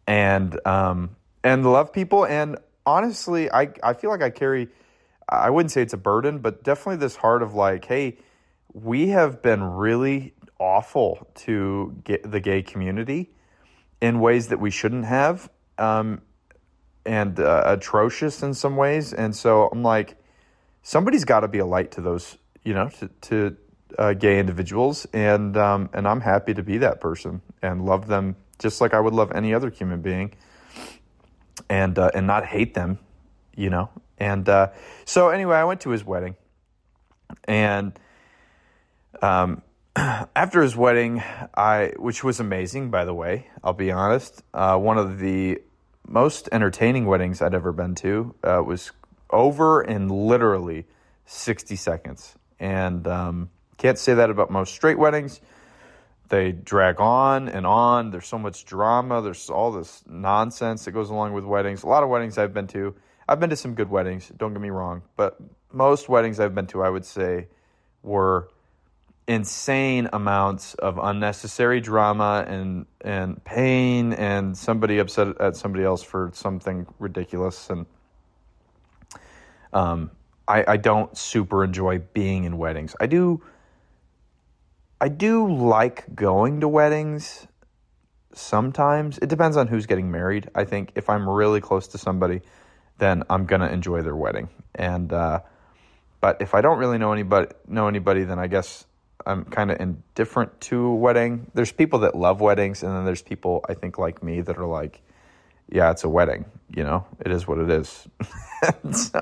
and 0.08 0.60
um, 0.65 1.15
and 1.43 1.63
love 1.70 1.93
people. 1.93 2.25
And 2.25 2.58
honestly, 2.86 3.51
I 3.51 3.72
I 3.84 3.93
feel 3.93 4.10
like 4.10 4.24
I 4.24 4.31
carry. 4.31 4.70
I 5.29 5.50
wouldn't 5.50 5.72
say 5.72 5.81
it's 5.81 5.93
a 5.93 5.98
burden, 5.98 6.39
but 6.39 6.63
definitely 6.63 6.98
this 6.98 7.15
heart 7.15 7.41
of 7.41 7.53
like, 7.53 7.86
hey, 7.86 8.17
we 8.74 9.10
have 9.10 9.41
been 9.41 9.63
really 9.63 10.34
awful 10.60 11.27
to 11.36 11.96
get 12.03 12.29
the 12.29 12.39
gay 12.39 12.62
community 12.62 13.29
in 14.01 14.20
ways 14.20 14.48
that 14.48 14.60
we 14.60 14.72
shouldn't 14.72 15.05
have, 15.05 15.50
um, 15.77 16.22
and 17.05 17.39
uh, 17.39 17.63
atrocious 17.65 18.43
in 18.43 18.53
some 18.53 18.75
ways. 18.75 19.13
And 19.13 19.36
so 19.36 19.70
I'm 19.72 19.84
like 19.84 20.17
somebody's 20.83 21.25
got 21.25 21.41
to 21.41 21.47
be 21.47 21.59
a 21.59 21.65
light 21.65 21.91
to 21.91 22.01
those, 22.01 22.38
you 22.63 22.73
know, 22.73 22.89
to, 23.00 23.07
to 23.21 23.57
uh, 23.97 24.13
gay 24.13 24.39
individuals, 24.39 25.05
and 25.13 25.55
um, 25.57 25.89
and 25.93 26.07
I'm 26.07 26.21
happy 26.21 26.53
to 26.53 26.63
be 26.63 26.77
that 26.79 27.01
person 27.01 27.41
and 27.61 27.85
love 27.85 28.07
them 28.07 28.35
just 28.59 28.79
like 28.79 28.93
I 28.93 29.00
would 29.00 29.13
love 29.13 29.31
any 29.33 29.53
other 29.53 29.69
human 29.69 30.01
being, 30.01 30.33
and 31.69 31.97
uh, 31.97 32.11
and 32.13 32.27
not 32.27 32.45
hate 32.45 32.73
them, 32.73 33.00
you 33.55 33.69
know. 33.69 33.89
And 34.17 34.47
uh, 34.47 34.69
so 35.05 35.29
anyway, 35.29 35.57
I 35.57 35.63
went 35.63 35.81
to 35.81 35.89
his 35.89 36.05
wedding, 36.05 36.35
and 37.45 38.00
um, 39.21 39.61
after 39.95 40.61
his 40.61 40.75
wedding, 40.75 41.23
I 41.55 41.93
which 41.97 42.23
was 42.23 42.39
amazing, 42.39 42.91
by 42.91 43.05
the 43.05 43.13
way. 43.13 43.47
I'll 43.63 43.73
be 43.73 43.91
honest, 43.91 44.43
uh, 44.53 44.77
one 44.77 44.97
of 44.97 45.19
the 45.19 45.61
most 46.07 46.50
entertaining 46.51 47.05
weddings 47.05 47.41
I'd 47.41 47.53
ever 47.53 47.71
been 47.71 47.95
to 47.95 48.35
uh, 48.43 48.61
was 48.65 48.91
over 49.31 49.81
in 49.81 50.07
literally 50.09 50.85
60 51.25 51.75
seconds. 51.75 52.35
And 52.59 53.07
um, 53.07 53.50
can't 53.77 53.97
say 53.97 54.13
that 54.13 54.29
about 54.29 54.51
most 54.51 54.73
straight 54.73 55.00
weddings. 55.00 55.41
They 56.29 56.51
drag 56.51 57.01
on 57.01 57.50
and 57.50 57.65
on. 57.65 58.11
There's 58.11 58.27
so 58.27 58.38
much 58.38 58.65
drama. 58.65 59.21
There's 59.21 59.50
all 59.50 59.71
this 59.71 60.03
nonsense 60.07 60.85
that 60.85 60.91
goes 60.91 61.09
along 61.09 61.33
with 61.33 61.43
weddings. 61.43 61.83
A 61.83 61.88
lot 61.88 62.03
of 62.03 62.09
weddings 62.09 62.38
I've 62.38 62.53
been 62.53 62.67
to. 62.67 62.95
I've 63.27 63.39
been 63.39 63.50
to 63.50 63.55
some 63.55 63.75
good 63.75 63.89
weddings, 63.89 64.29
don't 64.35 64.53
get 64.53 64.61
me 64.61 64.71
wrong. 64.71 65.03
But 65.15 65.38
most 65.71 66.09
weddings 66.09 66.39
I've 66.39 66.53
been 66.53 66.67
to, 66.67 66.83
I 66.83 66.89
would 66.89 67.05
say, 67.05 67.47
were 68.03 68.50
insane 69.27 70.09
amounts 70.11 70.73
of 70.73 71.00
unnecessary 71.01 71.79
drama 71.79 72.43
and 72.45 72.85
and 73.00 73.41
pain 73.45 74.11
and 74.13 74.57
somebody 74.57 74.97
upset 74.97 75.39
at 75.39 75.55
somebody 75.55 75.83
else 75.85 76.03
for 76.03 76.31
something 76.33 76.85
ridiculous 77.00 77.69
and 77.69 77.85
Um, 79.73 80.11
I, 80.47 80.63
I 80.67 80.77
don't 80.77 81.17
super 81.17 81.63
enjoy 81.63 81.99
being 81.99 82.43
in 82.43 82.57
weddings. 82.57 82.95
I 82.99 83.07
do. 83.07 83.41
I 84.99 85.07
do 85.07 85.51
like 85.51 86.13
going 86.13 86.59
to 86.61 86.67
weddings 86.67 87.47
sometimes. 88.33 89.17
It 89.17 89.29
depends 89.29 89.57
on 89.57 89.67
who's 89.67 89.85
getting 89.85 90.11
married. 90.11 90.49
I 90.53 90.65
think 90.65 90.91
if 90.95 91.09
I'm 91.09 91.27
really 91.27 91.61
close 91.61 91.87
to 91.89 91.97
somebody, 91.97 92.41
then 92.97 93.23
I'm 93.29 93.45
gonna 93.45 93.69
enjoy 93.69 94.01
their 94.01 94.15
wedding. 94.15 94.49
And 94.75 95.11
uh, 95.11 95.39
but 96.19 96.41
if 96.41 96.53
I 96.53 96.61
don't 96.61 96.77
really 96.77 96.97
know 96.97 97.13
anybody, 97.13 97.47
know 97.67 97.87
anybody, 97.87 98.23
then 98.23 98.39
I 98.39 98.47
guess 98.47 98.85
I'm 99.25 99.45
kind 99.45 99.71
of 99.71 99.79
indifferent 99.79 100.61
to 100.61 100.85
a 100.85 100.95
wedding. 100.95 101.49
There's 101.53 101.71
people 101.71 101.99
that 101.99 102.15
love 102.15 102.41
weddings, 102.41 102.83
and 102.83 102.95
then 102.95 103.05
there's 103.05 103.21
people 103.21 103.65
I 103.67 103.73
think 103.73 103.97
like 103.97 104.21
me 104.21 104.41
that 104.41 104.57
are 104.57 104.65
like, 104.65 105.01
yeah, 105.71 105.91
it's 105.91 106.03
a 106.03 106.09
wedding. 106.09 106.45
You 106.75 106.83
know, 106.83 107.05
it 107.25 107.31
is 107.31 107.47
what 107.47 107.57
it 107.57 107.69
is. 107.69 108.07
so 108.91 109.19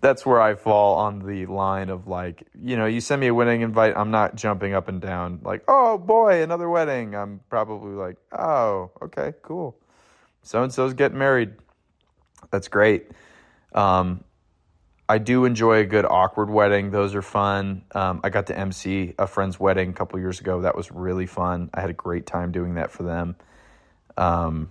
that's 0.00 0.24
where 0.24 0.40
I 0.40 0.54
fall 0.54 0.96
on 0.96 1.18
the 1.18 1.46
line 1.46 1.90
of 1.90 2.06
like, 2.06 2.44
you 2.62 2.76
know, 2.76 2.86
you 2.86 3.00
send 3.00 3.20
me 3.20 3.26
a 3.26 3.34
wedding 3.34 3.60
invite, 3.60 3.94
I'm 3.96 4.10
not 4.10 4.36
jumping 4.36 4.72
up 4.72 4.88
and 4.88 5.00
down 5.00 5.40
like, 5.42 5.64
oh 5.68 5.98
boy, 5.98 6.42
another 6.42 6.68
wedding. 6.68 7.14
I'm 7.14 7.40
probably 7.50 7.92
like, 7.92 8.16
oh, 8.32 8.90
okay, 9.02 9.34
cool. 9.42 9.76
So 10.42 10.62
and 10.62 10.72
so's 10.72 10.94
getting 10.94 11.18
married. 11.18 11.52
That's 12.50 12.68
great. 12.68 13.10
Um, 13.74 14.24
I 15.10 15.18
do 15.18 15.44
enjoy 15.44 15.80
a 15.80 15.84
good 15.84 16.04
awkward 16.04 16.50
wedding. 16.50 16.90
Those 16.90 17.14
are 17.14 17.22
fun. 17.22 17.82
Um, 17.94 18.20
I 18.22 18.28
got 18.30 18.46
to 18.48 18.58
MC 18.58 19.14
a 19.18 19.26
friend's 19.26 19.58
wedding 19.58 19.90
a 19.90 19.92
couple 19.92 20.18
years 20.20 20.40
ago. 20.40 20.62
That 20.62 20.76
was 20.76 20.90
really 20.90 21.26
fun. 21.26 21.70
I 21.72 21.80
had 21.80 21.90
a 21.90 21.94
great 21.94 22.26
time 22.26 22.52
doing 22.52 22.74
that 22.74 22.90
for 22.90 23.04
them. 23.04 23.36
Um, 24.18 24.70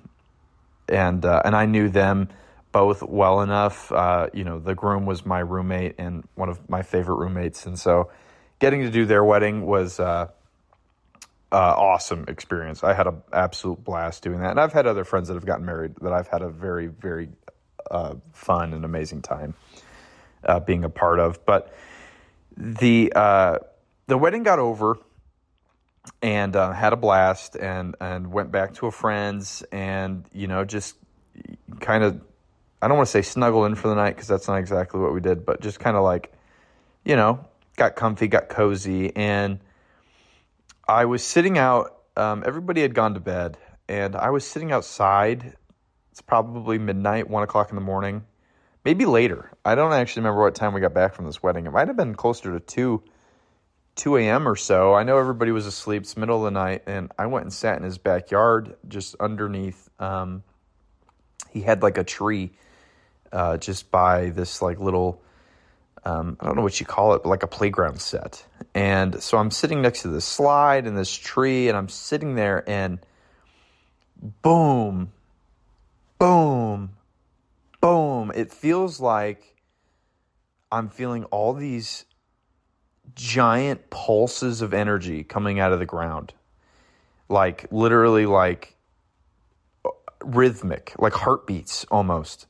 and 0.90 1.24
uh, 1.26 1.42
and 1.46 1.56
I 1.56 1.66
knew 1.66 1.90
them 1.90 2.30
both 2.72 3.02
well 3.02 3.42
enough. 3.42 3.92
Uh, 3.92 4.30
you 4.34 4.44
know, 4.44 4.60
the 4.60 4.76
groom 4.76 5.06
was 5.06 5.26
my 5.26 5.40
roommate 5.40 5.96
and 5.98 6.28
one 6.36 6.50
of 6.50 6.70
my 6.70 6.82
favorite 6.82 7.16
roommates, 7.16 7.66
and 7.66 7.78
so 7.78 8.12
getting 8.60 8.82
to 8.82 8.92
do 8.92 9.06
their 9.06 9.24
wedding 9.24 9.66
was 9.66 10.00
uh, 10.00 10.28
uh, 11.52 11.56
awesome 11.56 12.26
experience. 12.28 12.84
I 12.84 12.94
had 12.94 13.08
an 13.08 13.22
absolute 13.32 13.84
blast 13.84 14.24
doing 14.24 14.40
that, 14.42 14.52
and 14.52 14.60
I've 14.60 14.74
had 14.74 14.88
other 14.88 15.04
friends 15.04 15.28
that 15.28 15.36
have 15.36 15.46
gotten 15.46 15.66
married 15.66 15.96
that 16.02 16.14
I've 16.14 16.28
had 16.28 16.42
a 16.42 16.50
very 16.50 16.88
very 16.88 17.30
uh, 17.90 18.16
fun 18.34 18.74
and 18.74 18.86
amazing 18.86 19.22
time 19.22 19.54
uh, 20.44 20.60
being 20.60 20.84
a 20.84 20.90
part 20.90 21.20
of. 21.20 21.46
But 21.46 21.74
the 22.56 23.12
the 24.08 24.18
wedding 24.18 24.44
got 24.44 24.60
over 24.60 24.98
and 26.22 26.56
uh, 26.56 26.72
had 26.72 26.94
a 26.94 26.96
blast 26.96 27.56
and 27.56 27.96
and 28.02 28.32
went 28.32 28.52
back 28.52 28.74
to 28.76 28.88
a 28.88 28.92
friend's 28.92 29.64
and 29.72 30.26
you 30.34 30.48
know 30.48 30.66
just 30.66 30.96
kind 31.80 32.04
of 32.04 32.22
I 32.82 32.88
don't 32.88 32.98
want 32.98 33.08
to 33.08 33.12
say 33.12 33.22
snuggle 33.22 33.66
in 33.66 33.76
for 33.76 33.88
the 33.88 33.96
night 33.96 34.16
because 34.16 34.28
that's 34.28 34.48
not 34.48 34.58
exactly 34.58 35.00
what 35.00 35.14
we 35.14 35.20
did, 35.20 35.46
but 35.46 35.62
just 35.62 35.80
kind 35.80 35.98
of 35.98 36.04
like 36.04 36.32
you 37.06 37.16
know 37.16 37.46
got 37.76 37.96
comfy, 37.96 38.28
got 38.28 38.50
cozy, 38.50 39.16
and 39.16 39.60
I 40.88 41.06
was 41.06 41.24
sitting 41.24 41.58
out. 41.58 41.94
Um, 42.16 42.44
everybody 42.46 42.82
had 42.82 42.96
gone 42.96 43.14
to 43.14 43.20
bed, 43.20 43.58
and 43.88 44.16
I 44.16 44.30
was 44.30 44.46
sitting 44.46 44.72
outside. 44.72 45.56
It's 46.12 46.22
probably 46.22 46.80
midnight, 46.80 47.30
one 47.30 47.44
o'clock 47.44 47.70
in 47.70 47.76
the 47.76 47.82
morning, 47.82 48.26
maybe 48.84 49.06
later. 49.06 49.52
I 49.64 49.76
don't 49.76 49.94
actually 49.94 50.22
remember 50.22 50.42
what 50.42 50.56
time 50.56 50.74
we 50.74 50.82
got 50.82 50.96
back 50.96 51.14
from 51.14 51.26
this 51.26 51.44
wedding. 51.44 51.68
It 51.68 51.72
might 51.72 51.88
have 51.88 51.98
been 51.98 52.16
closer 52.16 52.52
to 52.52 52.60
two 52.60 53.04
2 53.98 54.18
a.m. 54.18 54.48
or 54.48 54.56
so. 54.56 54.94
I 54.94 55.04
know 55.04 55.18
everybody 55.18 55.52
was 55.52 55.66
asleep. 55.66 56.04
It's 56.04 56.16
middle 56.16 56.38
of 56.38 56.44
the 56.54 56.60
night, 56.60 56.84
and 56.86 57.12
I 57.18 57.26
went 57.26 57.46
and 57.46 57.54
sat 57.54 57.78
in 57.78 57.84
his 57.84 57.98
backyard, 57.98 58.76
just 58.88 59.16
underneath. 59.20 59.90
Um, 60.00 60.44
he 61.50 61.62
had 61.62 61.82
like 61.82 61.98
a 61.98 62.04
tree, 62.04 62.52
uh, 63.34 63.58
just 63.58 63.92
by 63.92 64.30
this 64.30 64.62
like 64.62 64.80
little, 64.80 65.22
um, 66.06 66.38
I 66.40 66.46
don't 66.46 66.56
know 66.56 66.62
what 66.62 66.80
you 66.80 66.86
call 66.86 67.14
it, 67.16 67.24
but 67.24 67.30
like 67.30 67.44
a 67.44 67.48
playground 67.48 68.00
set. 68.00 68.46
And 68.76 69.22
so 69.22 69.38
I'm 69.38 69.52
sitting 69.52 69.82
next 69.82 70.04
to 70.04 70.10
this 70.10 70.26
slide 70.26 70.86
and 70.86 70.98
this 70.98 71.14
tree, 71.14 71.68
and 71.68 71.76
I'm 71.76 71.90
sitting 71.90 72.36
there, 72.36 72.64
and 72.70 73.00
boom, 74.44 75.12
boom, 76.20 76.92
boom. 77.82 78.32
It 78.36 78.54
feels 78.54 79.00
like 79.00 79.56
I'm 80.72 80.90
feeling 80.90 81.24
all 81.26 81.54
these 81.54 82.06
giant 83.16 83.90
pulses 83.90 84.62
of 84.62 84.74
energy 84.74 85.24
coming 85.24 85.60
out 85.60 85.74
of 85.74 85.80
the 85.80 85.86
ground. 85.86 86.34
Like 87.30 87.68
literally 87.72 88.26
like 88.26 88.76
rhythmic, 90.24 90.94
like 90.98 91.14
heartbeats 91.14 91.86
almost. 91.92 92.48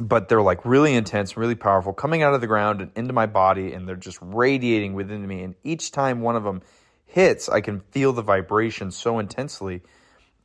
But 0.00 0.28
they're 0.28 0.42
like 0.42 0.64
really 0.64 0.94
intense, 0.94 1.36
really 1.36 1.54
powerful, 1.54 1.92
coming 1.92 2.22
out 2.22 2.34
of 2.34 2.40
the 2.40 2.46
ground 2.46 2.82
and 2.82 2.90
into 2.94 3.14
my 3.14 3.26
body, 3.26 3.72
and 3.72 3.88
they're 3.88 3.96
just 3.96 4.18
radiating 4.20 4.92
within 4.92 5.26
me. 5.26 5.42
And 5.42 5.54
each 5.64 5.90
time 5.90 6.20
one 6.20 6.36
of 6.36 6.44
them 6.44 6.60
hits, 7.06 7.48
I 7.48 7.62
can 7.62 7.80
feel 7.80 8.12
the 8.12 8.22
vibration 8.22 8.90
so 8.90 9.18
intensely. 9.18 9.82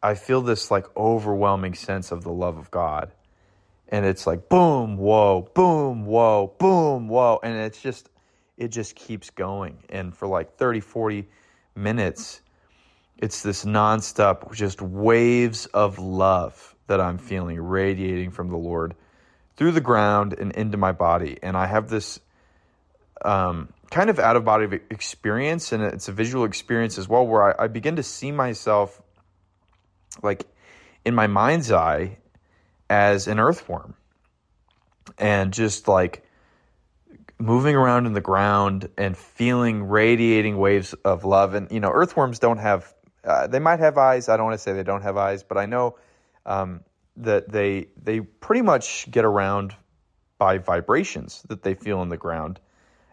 I 0.02 0.16
feel 0.16 0.42
this 0.42 0.72
like 0.72 0.86
overwhelming 0.96 1.74
sense 1.74 2.12
of 2.12 2.24
the 2.24 2.32
love 2.32 2.58
of 2.58 2.72
God. 2.72 3.12
And 3.90 4.06
it's 4.06 4.26
like 4.26 4.48
boom, 4.48 4.98
whoa, 4.98 5.50
boom, 5.54 6.06
whoa, 6.06 6.54
boom, 6.58 7.10
whoa. 7.10 7.40
And 7.44 7.58
it's 7.58 7.82
just 7.82 8.10
it 8.62 8.70
just 8.70 8.96
keeps 8.96 9.32
going. 9.32 9.76
And 9.90 10.16
for 10.16 10.28
like 10.28 10.56
30, 10.56 10.82
40 10.82 11.28
minutes, 11.76 12.42
it's 13.18 13.42
this 13.42 13.66
nonstop, 13.66 14.54
just 14.54 14.84
waves 14.84 15.66
of 15.66 15.98
love 15.98 16.76
that 16.86 17.02
I'm 17.02 17.18
feeling 17.18 17.60
radiating 17.60 18.30
from 18.30 18.50
the 18.50 18.58
Lord 18.58 18.94
through 19.56 19.72
the 19.72 19.82
ground 19.82 20.36
and 20.38 20.52
into 20.52 20.78
my 20.78 20.92
body. 20.92 21.40
And 21.42 21.58
I 21.58 21.66
have 21.66 21.90
this 21.90 22.20
um, 23.26 23.74
kind 23.90 24.12
of 24.12 24.20
out 24.20 24.36
of 24.36 24.46
body 24.46 24.80
experience, 24.92 25.72
and 25.72 25.82
it's 25.82 26.08
a 26.08 26.12
visual 26.12 26.46
experience 26.46 27.00
as 27.00 27.10
well, 27.10 27.26
where 27.26 27.60
I, 27.60 27.64
I 27.64 27.68
begin 27.68 27.96
to 27.96 28.04
see 28.04 28.32
myself 28.32 29.02
like 30.22 30.46
in 31.04 31.16
my 31.16 31.26
mind's 31.26 31.72
eye 31.72 32.20
as 32.92 33.28
an 33.28 33.40
earthworm 33.40 33.96
and 35.18 35.52
just 35.52 35.88
like 35.88 36.24
moving 37.42 37.76
around 37.76 38.06
in 38.06 38.14
the 38.14 38.22
ground 38.22 38.90
and 38.98 39.18
feeling 39.18 39.84
radiating 39.84 40.58
waves 40.58 40.94
of 41.06 41.26
love. 41.26 41.54
And, 41.54 41.72
you 41.72 41.80
know, 41.80 41.92
earthworms 41.92 42.40
don't 42.40 42.60
have, 42.60 42.94
uh, 43.24 43.48
they 43.48 43.60
might 43.60 43.80
have 43.80 43.98
eyes. 43.98 44.30
I 44.30 44.38
don't 44.38 44.46
want 44.46 44.58
to 44.58 44.64
say 44.64 44.74
they 44.74 44.84
don't 44.84 45.02
have 45.02 45.18
eyes, 45.18 45.44
but 45.44 45.58
I 45.58 45.66
know 45.66 45.98
um, 46.46 46.82
that 47.18 47.52
they, 47.52 47.88
they 48.02 48.22
pretty 48.22 48.62
much 48.62 49.10
get 49.10 49.26
around 49.26 49.76
by 50.38 50.58
vibrations 50.58 51.44
that 51.50 51.64
they 51.64 51.74
feel 51.74 52.02
in 52.02 52.10
the 52.10 52.18
ground. 52.18 52.60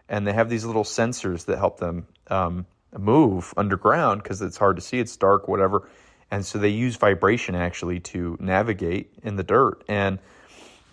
And 0.07 0.25
they 0.25 0.33
have 0.33 0.49
these 0.49 0.65
little 0.65 0.83
sensors 0.83 1.45
that 1.45 1.57
help 1.57 1.79
them 1.79 2.07
um, 2.27 2.65
move 2.97 3.53
underground 3.57 4.23
because 4.23 4.41
it's 4.41 4.57
hard 4.57 4.77
to 4.77 4.81
see, 4.81 4.99
it's 4.99 5.15
dark, 5.17 5.47
whatever. 5.47 5.89
And 6.31 6.45
so 6.45 6.57
they 6.57 6.69
use 6.69 6.95
vibration 6.95 7.55
actually 7.55 7.99
to 8.01 8.37
navigate 8.39 9.11
in 9.23 9.35
the 9.35 9.43
dirt. 9.43 9.83
And 9.87 10.19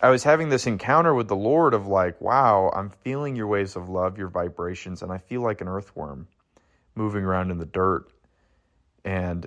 I 0.01 0.11
was 0.11 0.25
having 0.25 0.51
this 0.51 0.67
encounter 0.67 1.15
with 1.15 1.29
the 1.29 1.37
Lord 1.37 1.73
of 1.73 1.87
like, 1.87 2.21
wow, 2.21 2.71
I'm 2.75 2.91
feeling 2.91 3.35
your 3.35 3.47
waves 3.47 3.77
of 3.77 3.89
love, 3.89 4.19
your 4.19 4.29
vibrations, 4.29 5.03
and 5.03 5.11
I 5.11 5.19
feel 5.19 5.41
like 5.41 5.61
an 5.61 5.69
earthworm 5.69 6.29
moving 6.95 7.25
around 7.25 7.51
in 7.51 7.59
the 7.59 7.67
dirt. 7.67 8.07
And 9.05 9.47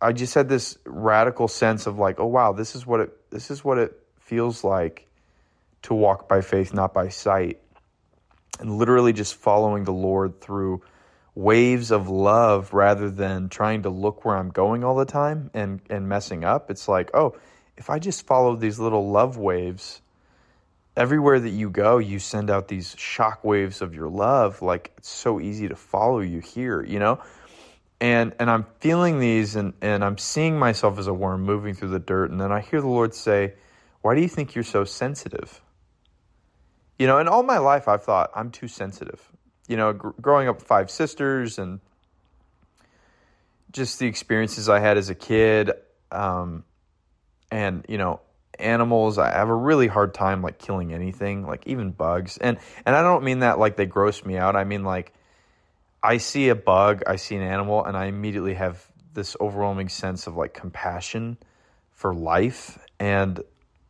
I 0.00 0.12
just 0.12 0.34
had 0.34 0.48
this 0.48 0.78
radical 0.84 1.48
sense 1.48 1.86
of 1.86 1.98
like, 1.98 2.18
oh 2.18 2.26
wow, 2.26 2.52
this 2.52 2.74
is 2.74 2.86
what 2.86 3.00
it 3.00 3.30
this 3.30 3.50
is 3.50 3.64
what 3.64 3.78
it 3.78 3.98
feels 4.18 4.64
like 4.64 5.06
to 5.82 5.94
walk 5.94 6.28
by 6.28 6.40
faith, 6.40 6.74
not 6.74 6.92
by 6.92 7.08
sight. 7.08 7.60
And 8.60 8.76
literally 8.76 9.12
just 9.12 9.36
following 9.36 9.84
the 9.84 9.92
Lord 9.92 10.40
through 10.40 10.82
waves 11.34 11.92
of 11.92 12.08
love 12.08 12.74
rather 12.74 13.08
than 13.08 13.48
trying 13.48 13.82
to 13.82 13.90
look 13.90 14.24
where 14.24 14.36
I'm 14.36 14.50
going 14.50 14.82
all 14.82 14.96
the 14.96 15.04
time 15.04 15.52
and, 15.54 15.80
and 15.88 16.08
messing 16.08 16.42
up. 16.42 16.68
It's 16.68 16.88
like, 16.88 17.10
oh, 17.14 17.36
if 17.78 17.88
I 17.88 17.98
just 17.98 18.26
follow 18.26 18.56
these 18.56 18.78
little 18.78 19.10
love 19.10 19.38
waves, 19.38 20.02
everywhere 20.96 21.38
that 21.38 21.50
you 21.50 21.70
go, 21.70 21.98
you 21.98 22.18
send 22.18 22.50
out 22.50 22.66
these 22.66 22.94
shock 22.98 23.44
waves 23.44 23.80
of 23.80 23.94
your 23.94 24.08
love. 24.08 24.60
Like 24.60 24.92
it's 24.98 25.08
so 25.08 25.40
easy 25.40 25.68
to 25.68 25.76
follow 25.76 26.18
you 26.18 26.40
here, 26.40 26.84
you 26.84 26.98
know? 26.98 27.20
And 28.00 28.34
and 28.38 28.50
I'm 28.50 28.66
feeling 28.80 29.20
these 29.20 29.56
and, 29.56 29.72
and 29.80 30.04
I'm 30.04 30.18
seeing 30.18 30.58
myself 30.58 30.98
as 30.98 31.06
a 31.06 31.14
worm 31.14 31.42
moving 31.42 31.74
through 31.74 31.90
the 31.90 31.98
dirt. 32.00 32.30
And 32.30 32.40
then 32.40 32.52
I 32.52 32.60
hear 32.60 32.80
the 32.80 32.88
Lord 32.88 33.14
say, 33.14 33.54
Why 34.02 34.14
do 34.14 34.20
you 34.20 34.28
think 34.28 34.54
you're 34.54 34.64
so 34.64 34.84
sensitive? 34.84 35.60
You 36.98 37.06
know, 37.06 37.18
and 37.18 37.28
all 37.28 37.44
my 37.44 37.58
life 37.58 37.86
I've 37.86 38.02
thought 38.02 38.30
I'm 38.34 38.50
too 38.50 38.68
sensitive. 38.68 39.22
You 39.68 39.76
know, 39.76 39.92
gr- 39.92 40.10
growing 40.20 40.48
up 40.48 40.56
with 40.56 40.66
five 40.66 40.90
sisters 40.90 41.58
and 41.58 41.80
just 43.70 43.98
the 44.00 44.06
experiences 44.06 44.68
I 44.68 44.80
had 44.80 44.96
as 44.96 45.10
a 45.10 45.14
kid, 45.14 45.72
um, 46.10 46.64
and 47.50 47.84
you 47.88 47.98
know 47.98 48.20
animals 48.58 49.18
i 49.18 49.30
have 49.30 49.48
a 49.48 49.54
really 49.54 49.86
hard 49.86 50.12
time 50.12 50.42
like 50.42 50.58
killing 50.58 50.92
anything 50.92 51.46
like 51.46 51.66
even 51.66 51.90
bugs 51.92 52.38
and 52.38 52.58
and 52.84 52.96
i 52.96 53.02
don't 53.02 53.22
mean 53.22 53.40
that 53.40 53.58
like 53.58 53.76
they 53.76 53.86
gross 53.86 54.24
me 54.24 54.36
out 54.36 54.56
i 54.56 54.64
mean 54.64 54.82
like 54.82 55.12
i 56.02 56.16
see 56.16 56.48
a 56.48 56.54
bug 56.54 57.02
i 57.06 57.16
see 57.16 57.36
an 57.36 57.42
animal 57.42 57.84
and 57.84 57.96
i 57.96 58.06
immediately 58.06 58.54
have 58.54 58.84
this 59.14 59.36
overwhelming 59.40 59.88
sense 59.88 60.26
of 60.26 60.36
like 60.36 60.54
compassion 60.54 61.36
for 61.92 62.12
life 62.14 62.78
and 62.98 63.42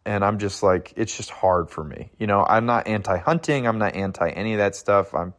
and 0.08 0.24
I'm 0.24 0.38
just 0.38 0.62
like, 0.62 0.94
it's 0.96 1.14
just 1.14 1.28
hard 1.28 1.68
for 1.68 1.84
me. 1.84 2.10
You 2.18 2.26
know, 2.26 2.42
I'm 2.42 2.64
not 2.64 2.88
anti 2.88 3.18
hunting. 3.18 3.66
I'm 3.66 3.76
not 3.76 3.94
anti 3.94 4.30
any 4.30 4.54
of 4.54 4.58
that 4.58 4.74
stuff. 4.74 5.14
I'm, 5.14 5.34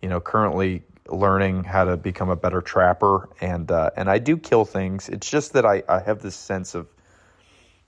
you 0.00 0.08
know, 0.08 0.20
currently 0.20 0.84
learning 1.08 1.64
how 1.64 1.84
to 1.84 1.96
become 1.96 2.30
a 2.30 2.36
better 2.36 2.60
trapper, 2.60 3.28
and 3.40 3.68
uh, 3.68 3.90
and 3.96 4.08
I 4.08 4.18
do 4.18 4.36
kill 4.36 4.64
things. 4.64 5.08
It's 5.08 5.28
just 5.28 5.54
that 5.54 5.66
I, 5.66 5.82
I 5.88 5.98
have 5.98 6.22
this 6.22 6.36
sense 6.36 6.76
of 6.76 6.86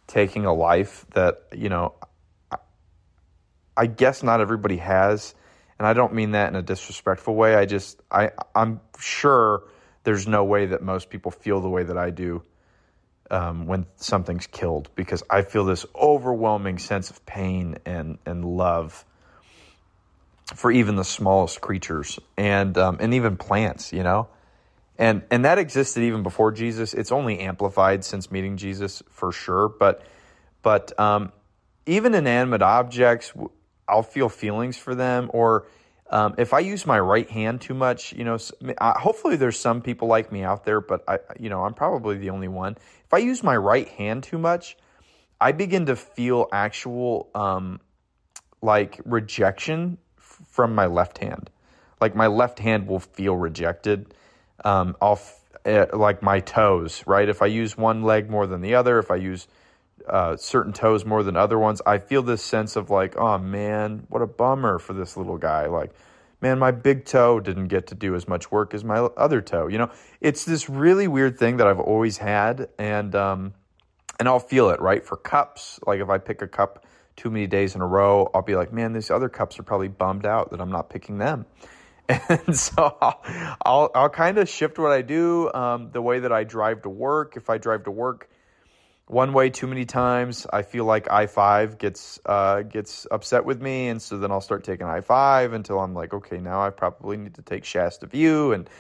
taking 0.09 0.45
a 0.45 0.53
life 0.53 1.07
that 1.15 1.45
you 1.55 1.69
know, 1.69 1.95
I, 2.51 2.57
I 3.77 3.87
guess 3.87 4.25
not 4.25 4.41
everybody 4.41 4.79
has, 4.79 5.35
and 5.79 5.87
I 5.87 5.93
don't 5.93 6.15
mean 6.15 6.33
that 6.33 6.49
in 6.49 6.57
a 6.57 6.63
disrespectful 6.63 7.37
way. 7.37 7.55
I 7.55 7.67
just 7.67 8.03
I 8.11 8.33
I'm 8.57 8.81
sure 8.99 9.63
there's 10.03 10.27
no 10.27 10.43
way 10.45 10.67
that 10.67 10.83
most 10.83 11.11
people 11.11 11.31
feel 11.31 11.61
the 11.61 11.69
way 11.69 11.85
that 11.85 11.97
I 11.97 12.11
do 12.11 12.43
um, 13.31 13.67
when 13.67 13.87
something's 13.97 14.47
killed 14.47 14.91
because 14.95 15.23
I 15.31 15.43
feel 15.43 15.65
this 15.65 15.87
overwhelming 15.95 16.79
sense 16.79 17.11
of 17.11 17.25
pain 17.27 17.77
and 17.85 18.19
and 18.27 18.45
love 18.45 19.05
for 20.55 20.71
even 20.71 20.97
the 20.97 21.05
smallest 21.05 21.61
creatures 21.61 22.19
and 22.37 22.77
um, 22.79 22.97
and 23.01 23.15
even 23.15 23.37
plants, 23.37 23.93
you 23.93 24.03
know, 24.03 24.29
and 24.99 25.23
and 25.31 25.45
that 25.45 25.59
existed 25.59 26.03
even 26.03 26.23
before 26.23 26.53
Jesus. 26.53 26.93
It's 26.95 27.13
only 27.13 27.41
amplified 27.41 28.05
since 28.05 28.31
meeting 28.31 28.57
Jesus 28.57 29.03
for 29.11 29.33
sure, 29.33 29.69
but 29.69 30.03
but 30.63 30.99
um, 30.99 31.33
even 31.87 32.15
inanimate 32.15 32.63
objects, 32.63 33.33
I'll 33.87 34.03
feel 34.03 34.29
feelings 34.29 34.77
for 34.77 34.95
them 34.95 35.31
or. 35.33 35.67
Um, 36.11 36.37
if 36.39 36.55
I 36.55 36.61
use 36.61 36.87
my 36.87 36.99
right 36.99 37.29
hand 37.29 37.61
too 37.61 37.75
much, 37.75 38.15
you 38.15 38.25
know, 38.25 38.39
hopefully 38.81 39.37
there's 39.37 39.59
some 39.59 39.83
people 39.83 40.09
like 40.09 40.33
me 40.33 40.43
out 40.43 40.65
there, 40.65 40.81
but 40.81 41.05
I, 41.07 41.19
you 41.39 41.51
know, 41.51 41.65
I'm 41.65 41.75
probably 41.75 42.17
the 42.17 42.31
only 42.31 42.49
one. 42.49 42.79
If 43.05 43.13
I 43.13 43.19
use 43.19 43.43
my 43.43 43.55
right 43.55 43.87
hand 43.87 44.23
too 44.23 44.39
much, 44.39 44.79
I 45.39 45.53
begin 45.53 45.85
to 45.85 45.97
feel 45.97 46.49
actual, 46.51 47.29
um, 47.35 47.81
like 48.63 49.01
rejection 49.05 49.99
from 50.19 50.75
my 50.75 50.87
left 50.87 51.19
hand. 51.19 51.51
Like 52.01 52.15
my 52.15 52.27
left 52.27 52.59
hand 52.59 52.87
will 52.87 53.01
feel 53.01 53.37
rejected. 53.37 54.15
Um, 54.65 54.97
I'll 55.01 55.21
uh, 55.65 55.87
like 55.93 56.23
my 56.23 56.41
toes, 56.41 57.03
right? 57.07 57.29
If 57.29 57.43
I 57.43 57.47
use 57.47 57.77
one 57.77 58.03
leg 58.03 58.31
more 58.31 58.47
than 58.47 58.61
the 58.61 58.75
other, 58.75 58.99
if 58.99 59.11
I 59.11 59.17
use 59.17 59.47
uh, 60.09 60.37
certain 60.37 60.73
toes 60.73 61.05
more 61.05 61.23
than 61.23 61.37
other 61.37 61.59
ones, 61.59 61.83
I 61.85 61.99
feel 61.99 62.23
this 62.23 62.43
sense 62.43 62.77
of 62.77 62.91
like, 62.91 63.17
oh 63.17 63.39
man, 63.39 64.07
what 64.09 64.23
a 64.23 64.27
bummer 64.27 64.79
for 64.79 64.93
this 64.95 65.17
little 65.17 65.37
guy. 65.37 65.67
Like, 65.67 65.93
man, 66.41 66.59
my 66.59 66.71
big 66.71 67.05
toe 67.05 67.41
didn't 67.41 67.69
get 67.69 67.89
to 67.89 67.95
do 67.95 68.15
as 68.15 68.27
much 68.27 68.51
work 68.51 68.75
as 68.75 68.85
my 68.85 68.99
other 68.99 69.41
toe. 69.41 69.67
You 69.67 69.79
know, 69.79 69.91
it's 70.21 70.45
this 70.45 70.69
really 70.69 71.09
weird 71.09 71.39
thing 71.39 71.59
that 71.59 71.67
I've 71.67 71.81
always 71.81 72.19
had, 72.19 72.69
and 72.79 73.15
um, 73.15 73.55
and 74.19 74.29
I'll 74.29 74.41
feel 74.41 74.71
it 74.71 74.81
right 74.81 75.05
for 75.05 75.17
cups. 75.17 75.81
Like 75.87 76.01
if 76.01 76.09
I 76.09 76.19
pick 76.19 76.43
a 76.43 76.49
cup 76.49 76.85
too 77.17 77.31
many 77.31 77.47
days 77.47 77.75
in 77.75 77.81
a 77.81 77.87
row, 77.87 78.31
I'll 78.33 78.43
be 78.43 78.55
like, 78.55 78.73
man, 78.73 78.93
these 78.93 79.11
other 79.11 79.29
cups 79.29 79.59
are 79.59 79.65
probably 79.65 79.89
bummed 79.89 80.25
out 80.25 80.51
that 80.53 80.61
I'm 80.61 80.71
not 80.71 80.89
picking 80.89 81.19
them. 81.19 81.47
And 82.29 82.57
so 82.57 82.97
I'll, 83.65 83.91
I'll, 83.95 84.09
kind 84.09 84.39
of 84.39 84.49
shift 84.49 84.79
what 84.79 84.93
I 84.93 85.03
do, 85.03 85.53
um, 85.53 85.91
the 85.93 86.01
way 86.01 86.21
that 86.21 86.33
I 86.33 86.45
drive 86.45 86.83
to 86.83 86.89
work. 86.89 87.37
If 87.37 87.51
I 87.51 87.59
drive 87.59 87.85
to 87.85 87.91
work 87.91 88.31
one 89.07 89.33
way 89.33 89.51
too 89.51 89.67
many 89.67 89.85
times, 89.85 90.47
I 90.51 90.63
feel 90.63 90.85
like 90.85 91.11
I 91.11 91.27
five 91.27 91.79
gets 91.79 92.19
uh, 92.25 92.63
gets 92.63 93.07
upset 93.11 93.45
with 93.45 93.61
me, 93.61 93.89
and 93.89 94.01
so 94.01 94.19
then 94.19 94.31
I'll 94.31 94.41
start 94.41 94.65
taking 94.65 94.87
I 94.87 95.01
five 95.01 95.53
until 95.53 95.81
I'm 95.81 95.95
like, 95.95 96.15
okay, 96.15 96.39
now 96.39 96.63
I 96.63 96.71
probably 96.71 97.17
need 97.17 97.35
to 97.35 97.43
take 97.43 97.65
Shasta 97.65 98.07
View, 98.07 98.53
and 98.53 98.71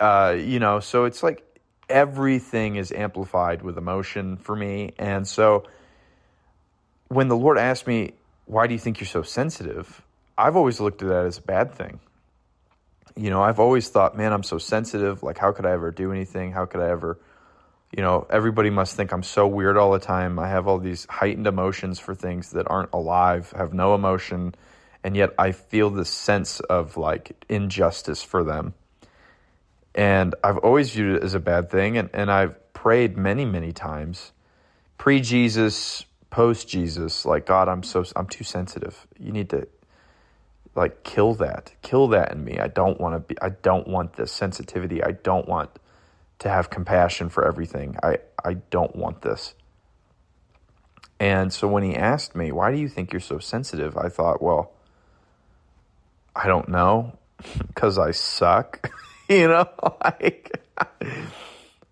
uh, 0.00 0.36
you 0.38 0.58
know, 0.58 0.80
so 0.80 1.04
it's 1.04 1.22
like 1.22 1.44
everything 1.88 2.76
is 2.76 2.90
amplified 2.92 3.62
with 3.62 3.78
emotion 3.78 4.36
for 4.36 4.54
me, 4.54 4.94
and 4.98 5.26
so 5.26 5.64
when 7.08 7.28
the 7.28 7.36
Lord 7.36 7.58
asked 7.58 7.86
me, 7.86 8.12
Why 8.46 8.66
do 8.66 8.74
you 8.74 8.80
think 8.80 9.00
you're 9.00 9.06
so 9.06 9.22
sensitive? 9.22 10.02
I've 10.36 10.56
always 10.56 10.80
looked 10.80 11.02
at 11.02 11.08
that 11.08 11.26
as 11.26 11.38
a 11.38 11.42
bad 11.42 11.72
thing. 11.72 12.00
You 13.16 13.30
know, 13.30 13.42
I've 13.42 13.60
always 13.60 13.88
thought, 13.88 14.16
man, 14.16 14.32
I'm 14.32 14.42
so 14.42 14.58
sensitive. 14.58 15.22
Like, 15.22 15.38
how 15.38 15.52
could 15.52 15.66
I 15.66 15.72
ever 15.72 15.90
do 15.90 16.12
anything? 16.12 16.52
How 16.52 16.66
could 16.66 16.80
I 16.80 16.90
ever, 16.90 17.18
you 17.96 18.02
know, 18.02 18.26
everybody 18.28 18.70
must 18.70 18.96
think 18.96 19.12
I'm 19.12 19.22
so 19.22 19.46
weird 19.46 19.76
all 19.76 19.92
the 19.92 20.00
time. 20.00 20.38
I 20.38 20.48
have 20.48 20.66
all 20.66 20.78
these 20.78 21.06
heightened 21.08 21.46
emotions 21.46 21.98
for 21.98 22.14
things 22.14 22.50
that 22.50 22.68
aren't 22.68 22.92
alive, 22.92 23.52
have 23.56 23.72
no 23.72 23.94
emotion. 23.94 24.54
And 25.04 25.16
yet 25.16 25.34
I 25.38 25.52
feel 25.52 25.90
this 25.90 26.10
sense 26.10 26.60
of 26.60 26.96
like 26.96 27.36
injustice 27.48 28.22
for 28.22 28.42
them. 28.42 28.74
And 29.94 30.34
I've 30.42 30.58
always 30.58 30.90
viewed 30.90 31.16
it 31.16 31.22
as 31.22 31.34
a 31.34 31.40
bad 31.40 31.70
thing. 31.70 31.96
And, 31.98 32.10
and 32.12 32.30
I've 32.30 32.72
prayed 32.72 33.16
many, 33.16 33.44
many 33.44 33.72
times 33.72 34.32
pre 34.98 35.20
Jesus, 35.20 36.04
post 36.30 36.68
Jesus, 36.68 37.24
like 37.24 37.46
God, 37.46 37.68
I'm 37.68 37.82
so 37.82 38.04
I'm 38.16 38.26
too 38.26 38.44
sensitive. 38.44 39.06
You 39.18 39.30
need 39.30 39.50
to 39.50 39.68
like 40.74 41.04
kill 41.04 41.34
that. 41.34 41.72
Kill 41.82 42.08
that 42.08 42.32
in 42.32 42.44
me. 42.44 42.58
I 42.58 42.68
don't 42.68 43.00
want 43.00 43.14
to 43.14 43.20
be 43.20 43.40
I 43.40 43.50
don't 43.50 43.86
want 43.86 44.14
this 44.14 44.32
sensitivity. 44.32 45.02
I 45.02 45.12
don't 45.12 45.48
want 45.48 45.70
to 46.40 46.48
have 46.48 46.70
compassion 46.70 47.28
for 47.28 47.46
everything. 47.46 47.96
I 48.02 48.18
I 48.44 48.54
don't 48.54 48.94
want 48.96 49.22
this. 49.22 49.54
And 51.20 51.52
so 51.52 51.68
when 51.68 51.84
he 51.84 51.94
asked 51.94 52.34
me, 52.34 52.50
"Why 52.50 52.72
do 52.72 52.78
you 52.78 52.88
think 52.88 53.12
you're 53.12 53.20
so 53.20 53.38
sensitive?" 53.38 53.96
I 53.96 54.08
thought, 54.08 54.42
"Well, 54.42 54.72
I 56.34 56.48
don't 56.48 56.68
know, 56.68 57.18
cuz 57.74 57.98
I 57.98 58.10
suck." 58.10 58.90
you 59.28 59.48
know, 59.48 59.68
like 60.04 60.60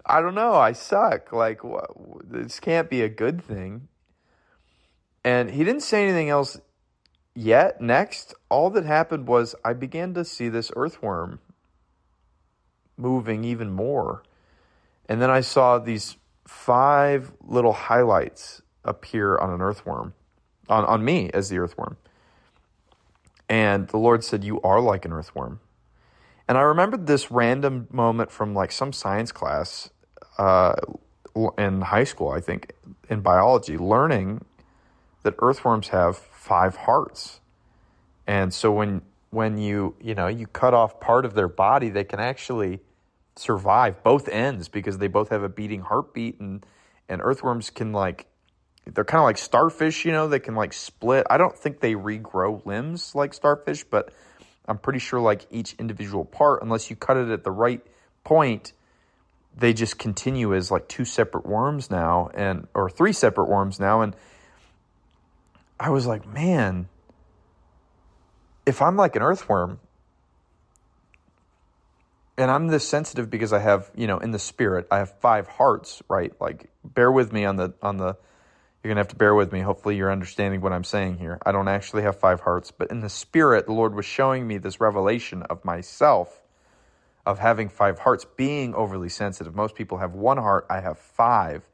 I 0.04 0.20
don't 0.20 0.34
know, 0.34 0.54
I 0.54 0.72
suck. 0.72 1.32
Like 1.32 1.62
what, 1.62 1.90
this 2.28 2.58
can't 2.58 2.90
be 2.90 3.02
a 3.02 3.08
good 3.08 3.42
thing. 3.42 3.88
And 5.24 5.50
he 5.50 5.62
didn't 5.62 5.82
say 5.82 6.02
anything 6.02 6.28
else 6.30 6.60
yet. 7.34 7.80
Next, 7.80 8.34
all 8.48 8.70
that 8.70 8.84
happened 8.84 9.26
was 9.26 9.54
I 9.64 9.72
began 9.72 10.14
to 10.14 10.24
see 10.24 10.48
this 10.48 10.70
earthworm 10.76 11.40
moving 12.96 13.44
even 13.44 13.70
more. 13.70 14.22
And 15.08 15.20
then 15.20 15.30
I 15.30 15.40
saw 15.40 15.78
these 15.78 16.16
five 16.46 17.32
little 17.40 17.72
highlights 17.72 18.62
appear 18.84 19.36
on 19.38 19.50
an 19.50 19.60
earthworm, 19.60 20.14
on, 20.68 20.84
on 20.84 21.04
me 21.04 21.30
as 21.32 21.48
the 21.48 21.58
earthworm. 21.58 21.96
And 23.48 23.88
the 23.88 23.98
Lord 23.98 24.24
said, 24.24 24.44
You 24.44 24.60
are 24.62 24.80
like 24.80 25.04
an 25.04 25.12
earthworm. 25.12 25.60
And 26.48 26.58
I 26.58 26.62
remembered 26.62 27.06
this 27.06 27.30
random 27.30 27.88
moment 27.90 28.30
from 28.30 28.54
like 28.54 28.72
some 28.72 28.92
science 28.92 29.32
class 29.32 29.90
uh, 30.38 30.74
in 31.58 31.82
high 31.82 32.04
school, 32.04 32.30
I 32.30 32.40
think, 32.40 32.72
in 33.08 33.20
biology, 33.20 33.78
learning 33.78 34.44
that 35.22 35.34
earthworms 35.38 35.88
have 35.88 36.16
five 36.52 36.76
hearts. 36.76 37.40
And 38.26 38.52
so 38.52 38.70
when 38.72 39.00
when 39.30 39.56
you, 39.56 39.94
you 40.02 40.14
know, 40.14 40.26
you 40.26 40.46
cut 40.46 40.74
off 40.74 41.00
part 41.00 41.24
of 41.24 41.32
their 41.32 41.48
body, 41.48 41.88
they 41.88 42.04
can 42.04 42.20
actually 42.20 42.80
survive 43.36 44.02
both 44.02 44.28
ends 44.28 44.68
because 44.68 44.98
they 44.98 45.06
both 45.08 45.30
have 45.30 45.42
a 45.42 45.48
beating 45.48 45.80
heartbeat 45.80 46.38
and 46.40 46.66
and 47.08 47.22
earthworms 47.22 47.70
can 47.70 47.92
like 47.92 48.26
they're 48.84 49.02
kind 49.02 49.20
of 49.20 49.24
like 49.24 49.38
starfish, 49.38 50.04
you 50.04 50.12
know, 50.12 50.28
they 50.28 50.40
can 50.40 50.54
like 50.54 50.74
split. 50.74 51.26
I 51.30 51.38
don't 51.38 51.56
think 51.56 51.80
they 51.80 51.94
regrow 51.94 52.62
limbs 52.66 53.14
like 53.14 53.32
starfish, 53.32 53.84
but 53.84 54.12
I'm 54.68 54.76
pretty 54.76 54.98
sure 54.98 55.20
like 55.20 55.46
each 55.50 55.72
individual 55.78 56.26
part 56.26 56.62
unless 56.62 56.90
you 56.90 56.96
cut 56.96 57.16
it 57.16 57.30
at 57.30 57.44
the 57.44 57.50
right 57.50 57.80
point, 58.24 58.74
they 59.56 59.72
just 59.72 59.98
continue 59.98 60.54
as 60.54 60.70
like 60.70 60.86
two 60.86 61.06
separate 61.06 61.46
worms 61.46 61.90
now 61.90 62.28
and 62.34 62.68
or 62.74 62.90
three 62.90 63.14
separate 63.14 63.48
worms 63.48 63.80
now 63.80 64.02
and 64.02 64.14
I 65.82 65.90
was 65.90 66.06
like, 66.06 66.24
man, 66.24 66.88
if 68.64 68.80
I'm 68.80 68.96
like 68.96 69.16
an 69.16 69.22
earthworm 69.22 69.80
and 72.38 72.52
I'm 72.52 72.68
this 72.68 72.86
sensitive 72.86 73.28
because 73.28 73.52
I 73.52 73.58
have, 73.58 73.90
you 73.96 74.06
know, 74.06 74.18
in 74.18 74.30
the 74.30 74.38
spirit, 74.38 74.86
I 74.92 74.98
have 74.98 75.18
five 75.18 75.48
hearts, 75.48 76.00
right? 76.08 76.32
Like 76.40 76.70
bear 76.84 77.10
with 77.10 77.32
me 77.32 77.44
on 77.44 77.56
the 77.56 77.74
on 77.82 77.96
the 77.96 78.16
you're 78.84 78.94
to 78.94 79.00
have 79.00 79.08
to 79.08 79.16
bear 79.16 79.34
with 79.34 79.52
me. 79.52 79.58
Hopefully 79.60 79.96
you're 79.96 80.10
understanding 80.10 80.60
what 80.60 80.72
I'm 80.72 80.84
saying 80.84 81.18
here. 81.18 81.40
I 81.44 81.50
don't 81.50 81.66
actually 81.66 82.02
have 82.04 82.16
five 82.16 82.40
hearts, 82.40 82.70
but 82.70 82.90
in 82.92 83.00
the 83.00 83.08
spirit, 83.08 83.66
the 83.66 83.72
Lord 83.72 83.94
was 83.94 84.06
showing 84.06 84.46
me 84.46 84.58
this 84.58 84.80
revelation 84.80 85.42
of 85.42 85.64
myself 85.64 86.42
of 87.26 87.40
having 87.40 87.68
five 87.68 87.98
hearts, 88.00 88.24
being 88.36 88.72
overly 88.74 89.08
sensitive. 89.08 89.54
Most 89.54 89.74
people 89.74 89.98
have 89.98 90.14
one 90.14 90.38
heart, 90.38 90.64
I 90.70 90.80
have 90.80 90.98
five. 90.98 91.68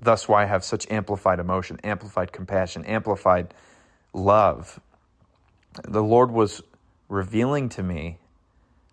Thus, 0.00 0.28
why 0.28 0.42
I 0.42 0.46
have 0.46 0.64
such 0.64 0.90
amplified 0.90 1.38
emotion, 1.38 1.80
amplified 1.82 2.32
compassion, 2.32 2.84
amplified 2.84 3.54
love. 4.12 4.80
The 5.84 6.02
Lord 6.02 6.30
was 6.30 6.62
revealing 7.08 7.68
to 7.70 7.82
me 7.82 8.18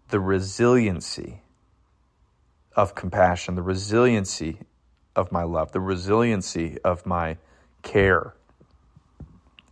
the 0.10 0.20
resiliency 0.20 1.42
of 2.76 2.96
compassion, 2.96 3.56
the 3.56 3.62
resiliency 3.62 4.60
of 5.16 5.32
my 5.32 5.44
love, 5.44 5.72
the 5.72 5.80
resiliency 5.80 6.78
of 6.84 7.06
my 7.06 7.38
care, 7.82 8.34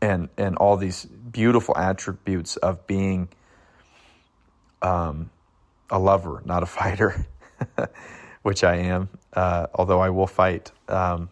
and 0.02 0.30
and 0.38 0.56
all 0.58 0.78
these 0.78 1.06
beautiful 1.06 1.78
attributes 1.78 2.58
of 2.58 2.86
being 2.88 3.30
um, 4.82 5.30
a 5.90 6.00
lover, 6.00 6.42
not 6.46 6.64
a 6.64 6.66
fighter. 6.68 7.26
which 8.42 8.64
I 8.64 8.78
am, 8.78 9.10
uh, 9.34 9.68
although 9.74 10.00
I 10.00 10.10
will 10.10 10.28
fight. 10.28 10.72
Um, 10.88 11.30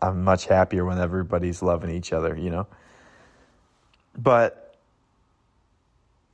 I'm 0.00 0.24
much 0.24 0.46
happier 0.46 0.84
when 0.84 0.98
everybody's 0.98 1.62
loving 1.62 1.90
each 1.90 2.12
other, 2.12 2.36
you 2.36 2.50
know. 2.50 2.66
But 4.16 4.76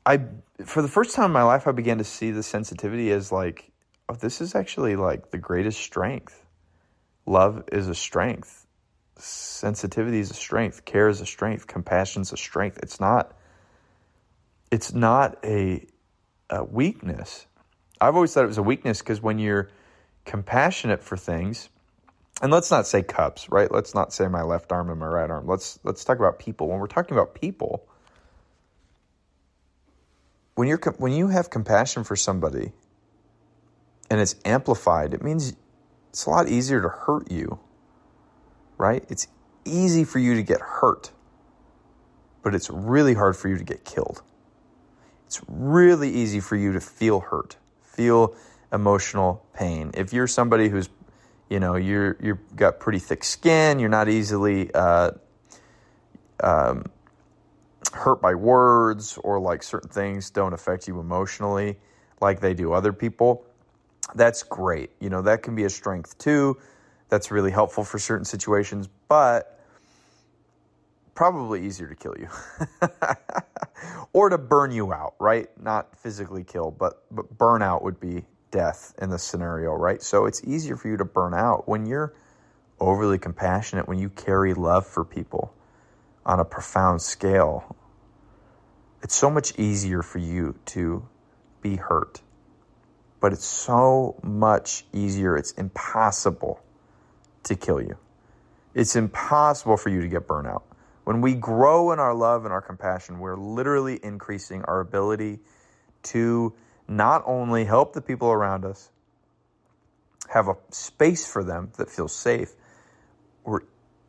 I 0.06 0.20
for 0.64 0.82
the 0.82 0.88
first 0.88 1.14
time 1.14 1.26
in 1.26 1.32
my 1.32 1.42
life 1.42 1.66
I 1.68 1.72
began 1.72 1.98
to 1.98 2.04
see 2.04 2.30
the 2.30 2.42
sensitivity 2.42 3.10
as 3.12 3.30
like 3.30 3.70
oh, 4.08 4.14
this 4.14 4.40
is 4.40 4.54
actually 4.54 4.96
like 4.96 5.30
the 5.30 5.38
greatest 5.38 5.80
strength. 5.80 6.44
Love 7.26 7.64
is 7.70 7.88
a 7.88 7.94
strength. 7.94 8.66
Sensitivity 9.18 10.20
is 10.20 10.30
a 10.30 10.34
strength. 10.34 10.84
Care 10.84 11.08
is 11.08 11.20
a 11.20 11.26
strength. 11.26 11.66
Compassion 11.66 12.22
is 12.22 12.32
a 12.32 12.36
strength. 12.36 12.78
It's 12.82 13.00
not. 13.00 13.36
It's 14.70 14.92
not 14.92 15.38
a, 15.44 15.86
a 16.50 16.64
weakness. 16.64 17.46
I've 18.00 18.14
always 18.14 18.32
thought 18.32 18.44
it 18.44 18.48
was 18.48 18.58
a 18.58 18.62
weakness 18.62 19.00
because 19.00 19.20
when 19.20 19.38
you're 19.38 19.70
compassionate 20.28 21.02
for 21.02 21.16
things, 21.16 21.70
and 22.42 22.52
let's 22.52 22.70
not 22.70 22.86
say 22.86 23.02
cups, 23.02 23.48
right? 23.50 23.72
Let's 23.72 23.94
not 23.94 24.12
say 24.12 24.28
my 24.28 24.42
left 24.42 24.70
arm 24.70 24.90
and 24.90 25.00
my 25.00 25.06
right 25.06 25.28
arm. 25.28 25.48
Let's 25.48 25.80
let's 25.82 26.04
talk 26.04 26.18
about 26.18 26.38
people. 26.38 26.68
When 26.68 26.78
we're 26.78 26.86
talking 26.86 27.16
about 27.16 27.34
people, 27.34 27.88
when 30.54 30.68
you're 30.68 30.78
when 30.98 31.12
you 31.12 31.28
have 31.28 31.50
compassion 31.50 32.04
for 32.04 32.14
somebody 32.14 32.72
and 34.10 34.20
it's 34.20 34.36
amplified, 34.44 35.14
it 35.14 35.22
means 35.22 35.54
it's 36.10 36.26
a 36.26 36.30
lot 36.30 36.48
easier 36.48 36.80
to 36.82 36.88
hurt 36.88 37.32
you. 37.32 37.58
Right? 38.76 39.04
It's 39.08 39.26
easy 39.64 40.04
for 40.04 40.20
you 40.20 40.34
to 40.34 40.42
get 40.42 40.60
hurt. 40.60 41.10
But 42.42 42.54
it's 42.54 42.70
really 42.70 43.14
hard 43.14 43.36
for 43.36 43.48
you 43.48 43.58
to 43.58 43.64
get 43.64 43.84
killed. 43.84 44.22
It's 45.26 45.40
really 45.48 46.10
easy 46.10 46.38
for 46.38 46.54
you 46.54 46.72
to 46.72 46.80
feel 46.80 47.20
hurt, 47.20 47.56
feel 47.82 48.36
emotional 48.72 49.44
pain. 49.54 49.90
If 49.94 50.12
you're 50.12 50.26
somebody 50.26 50.68
who's 50.68 50.88
you 51.48 51.60
know 51.60 51.76
you're 51.76 52.16
you've 52.20 52.56
got 52.56 52.78
pretty 52.78 52.98
thick 52.98 53.24
skin 53.24 53.78
you're 53.78 53.88
not 53.88 54.08
easily 54.08 54.70
uh, 54.74 55.12
um, 56.42 56.84
hurt 57.92 58.20
by 58.20 58.34
words 58.34 59.18
or 59.24 59.40
like 59.40 59.62
certain 59.62 59.88
things 59.88 60.28
don't 60.30 60.52
affect 60.52 60.86
you 60.86 61.00
emotionally 61.00 61.78
like 62.20 62.40
they 62.40 62.52
do 62.52 62.72
other 62.72 62.92
people 62.92 63.46
that's 64.14 64.42
great. 64.42 64.90
You 65.00 65.10
know 65.10 65.22
that 65.22 65.42
can 65.42 65.54
be 65.54 65.64
a 65.64 65.70
strength 65.70 66.16
too. 66.18 66.58
That's 67.08 67.30
really 67.30 67.50
helpful 67.50 67.84
for 67.84 67.98
certain 67.98 68.24
situations 68.24 68.88
but 69.08 69.60
probably 71.14 71.66
easier 71.66 71.88
to 71.88 71.96
kill 71.96 72.14
you 72.18 72.28
or 74.12 74.28
to 74.28 74.38
burn 74.38 74.70
you 74.70 74.92
out 74.92 75.14
right? 75.18 75.48
Not 75.60 75.96
physically 75.98 76.44
kill 76.44 76.70
but 76.70 77.04
but 77.10 77.36
burnout 77.36 77.82
would 77.82 78.00
be 78.00 78.24
death 78.50 78.94
in 79.00 79.10
this 79.10 79.22
scenario, 79.22 79.72
right? 79.72 80.02
So 80.02 80.26
it's 80.26 80.42
easier 80.44 80.76
for 80.76 80.88
you 80.88 80.96
to 80.96 81.04
burn 81.04 81.34
out 81.34 81.68
when 81.68 81.86
you're 81.86 82.14
overly 82.80 83.18
compassionate, 83.18 83.88
when 83.88 83.98
you 83.98 84.08
carry 84.08 84.54
love 84.54 84.86
for 84.86 85.04
people 85.04 85.54
on 86.24 86.40
a 86.40 86.44
profound 86.44 87.02
scale. 87.02 87.76
It's 89.02 89.14
so 89.14 89.30
much 89.30 89.58
easier 89.58 90.02
for 90.02 90.18
you 90.18 90.58
to 90.66 91.08
be 91.62 91.76
hurt. 91.76 92.20
But 93.20 93.32
it's 93.32 93.46
so 93.46 94.18
much 94.22 94.84
easier, 94.92 95.36
it's 95.36 95.52
impossible 95.52 96.62
to 97.44 97.56
kill 97.56 97.80
you. 97.80 97.96
It's 98.74 98.94
impossible 98.94 99.76
for 99.76 99.88
you 99.88 100.00
to 100.02 100.08
get 100.08 100.28
burnout. 100.28 100.62
When 101.04 101.20
we 101.20 101.34
grow 101.34 101.92
in 101.92 101.98
our 101.98 102.14
love 102.14 102.44
and 102.44 102.52
our 102.52 102.60
compassion, 102.60 103.18
we're 103.18 103.36
literally 103.36 103.98
increasing 104.02 104.62
our 104.64 104.80
ability 104.80 105.40
to 106.04 106.54
not 106.88 107.22
only 107.26 107.64
help 107.64 107.92
the 107.92 108.00
people 108.00 108.30
around 108.30 108.64
us 108.64 108.90
have 110.30 110.48
a 110.48 110.56
space 110.70 111.26
for 111.26 111.44
them 111.44 111.70
that 111.76 111.90
feels 111.90 112.14
safe, 112.14 112.54
we're 113.44 113.60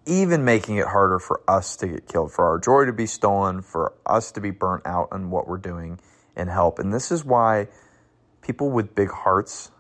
even 0.06 0.44
making 0.44 0.78
it 0.78 0.88
harder 0.88 1.20
for 1.20 1.42
us 1.48 1.76
to 1.78 1.88
get 1.88 2.08
killed, 2.08 2.32
for 2.32 2.46
our 2.48 2.58
joy 2.58 2.86
to 2.86 2.94
be 2.94 3.06
stolen, 3.06 3.62
for 3.62 3.94
us 4.06 4.32
to 4.32 4.42
be 4.42 4.50
burnt 4.50 4.86
out 4.86 5.10
on 5.12 5.30
what 5.30 5.48
we're 5.48 5.58
doing 5.58 6.00
and 6.36 6.50
help. 6.50 6.80
And 6.80 6.94
this 6.94 7.12
is 7.12 7.24
why 7.24 7.68
people 8.42 8.72
with 8.72 8.96
big 8.96 9.12
hearts, 9.12 9.72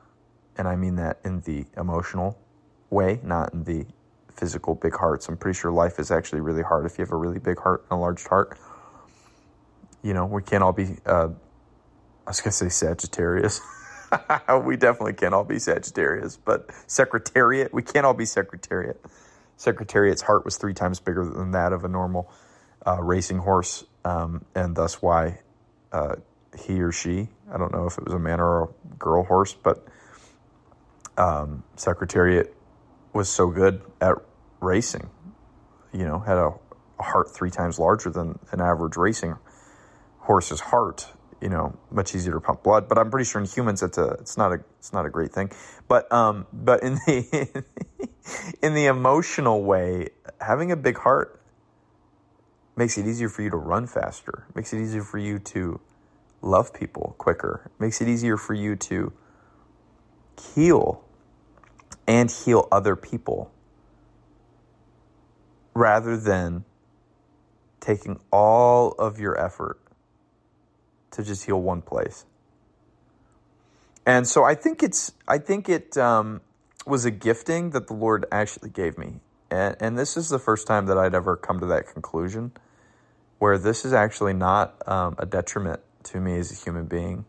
and 0.57 0.67
I 0.67 0.75
mean 0.75 0.95
that 0.97 1.19
in 1.23 1.41
the 1.41 1.65
emotional 1.77 2.37
way, 2.89 3.19
not 3.23 3.53
in 3.53 3.63
the 3.63 3.85
physical 4.35 4.75
big 4.75 4.95
hearts. 4.95 5.27
I'm 5.27 5.37
pretty 5.37 5.57
sure 5.57 5.71
life 5.71 5.99
is 5.99 6.11
actually 6.11 6.41
really 6.41 6.63
hard 6.63 6.85
if 6.85 6.97
you 6.97 7.03
have 7.03 7.11
a 7.11 7.17
really 7.17 7.39
big 7.39 7.59
heart 7.59 7.85
and 7.89 7.97
a 7.97 7.99
large 7.99 8.25
heart. 8.25 8.57
You 10.01 10.13
know, 10.13 10.25
we 10.25 10.41
can't 10.43 10.63
all 10.63 10.73
be 10.73 10.97
uh, 11.05 11.29
was 12.29 12.41
going 12.41 12.51
to 12.51 12.57
say 12.57 12.69
Sagittarius. 12.69 13.61
we 14.63 14.77
definitely 14.77 15.13
can't 15.13 15.33
all 15.33 15.43
be 15.43 15.59
Sagittarius, 15.59 16.37
but 16.37 16.69
Secretariat, 16.87 17.73
we 17.73 17.81
can't 17.81 18.05
all 18.05 18.13
be 18.13 18.25
Secretariat. 18.25 19.03
Secretariat's 19.57 20.21
heart 20.21 20.45
was 20.45 20.57
three 20.57 20.73
times 20.73 20.99
bigger 20.99 21.25
than 21.25 21.51
that 21.51 21.73
of 21.73 21.83
a 21.83 21.87
normal 21.87 22.31
uh, 22.85 23.01
racing 23.01 23.39
horse, 23.39 23.83
um, 24.05 24.45
and 24.55 24.75
thus 24.75 25.01
why 25.01 25.39
uh, 25.91 26.15
he 26.57 26.81
or 26.81 26.91
she, 26.91 27.29
I 27.51 27.57
don't 27.57 27.73
know 27.73 27.85
if 27.85 27.97
it 27.97 28.05
was 28.05 28.13
a 28.13 28.19
man 28.19 28.39
or 28.39 28.63
a 28.63 28.67
girl 28.97 29.23
horse, 29.23 29.53
but 29.53 29.85
um, 31.17 31.63
Secretariat 31.75 32.55
was 33.11 33.27
so 33.27 33.47
good 33.47 33.81
at 33.99 34.15
racing. 34.61 35.09
You 35.91 36.05
know, 36.05 36.19
had 36.19 36.37
a, 36.37 36.53
a 36.99 37.03
heart 37.03 37.33
three 37.33 37.49
times 37.49 37.79
larger 37.79 38.09
than 38.09 38.39
an 38.51 38.61
average 38.61 38.95
racing 38.95 39.35
horse's 40.19 40.59
heart 40.59 41.07
you 41.41 41.49
know 41.49 41.77
much 41.91 42.15
easier 42.15 42.33
to 42.33 42.41
pump 42.41 42.63
blood. 42.63 42.87
But 42.87 42.97
I'm 42.97 43.09
pretty 43.09 43.25
sure 43.25 43.41
in 43.41 43.47
humans 43.47 43.83
it's 43.83 43.97
a 43.97 44.09
it's 44.21 44.37
not 44.37 44.51
a 44.51 44.63
it's 44.79 44.93
not 44.93 45.05
a 45.05 45.09
great 45.09 45.31
thing. 45.31 45.51
But 45.87 46.11
um 46.11 46.47
but 46.51 46.83
in 46.83 46.95
the 46.95 47.63
in 48.61 48.73
the 48.73 48.85
emotional 48.85 49.63
way, 49.63 50.09
having 50.41 50.71
a 50.71 50.75
big 50.75 50.97
heart 50.97 51.41
makes 52.75 52.97
it 52.97 53.05
easier 53.05 53.29
for 53.29 53.41
you 53.41 53.49
to 53.49 53.57
run 53.57 53.87
faster. 53.87 54.47
Makes 54.55 54.73
it 54.73 54.81
easier 54.81 55.03
for 55.03 55.17
you 55.17 55.39
to 55.39 55.79
love 56.41 56.73
people 56.73 57.15
quicker. 57.17 57.69
Makes 57.79 58.01
it 58.01 58.07
easier 58.07 58.37
for 58.37 58.53
you 58.53 58.75
to 58.77 59.11
heal 60.55 61.03
and 62.07 62.31
heal 62.31 62.67
other 62.71 62.95
people 62.95 63.51
rather 65.73 66.17
than 66.17 66.63
taking 67.79 68.19
all 68.31 68.91
of 68.93 69.19
your 69.19 69.39
effort 69.39 69.79
to 71.11 71.23
just 71.23 71.45
heal 71.45 71.61
one 71.61 71.81
place. 71.81 72.25
And 74.05 74.27
so 74.27 74.43
I 74.43 74.55
think 74.55 74.83
it's 74.83 75.13
I 75.27 75.37
think 75.37 75.69
it 75.69 75.97
um, 75.97 76.41
was 76.85 77.05
a 77.05 77.11
gifting 77.11 77.71
that 77.71 77.87
the 77.87 77.93
Lord 77.93 78.25
actually 78.31 78.69
gave 78.71 78.97
me, 78.97 79.19
and 79.51 79.75
and 79.79 79.99
this 79.99 80.17
is 80.17 80.29
the 80.29 80.39
first 80.39 80.67
time 80.67 80.87
that 80.87 80.97
I'd 80.97 81.15
ever 81.15 81.35
come 81.37 81.59
to 81.59 81.67
that 81.67 81.87
conclusion, 81.87 82.51
where 83.39 83.57
this 83.57 83.85
is 83.85 83.93
actually 83.93 84.33
not 84.33 84.81
um, 84.87 85.15
a 85.19 85.25
detriment 85.25 85.81
to 86.05 86.19
me 86.19 86.37
as 86.37 86.51
a 86.51 86.55
human 86.55 86.85
being. 86.85 87.25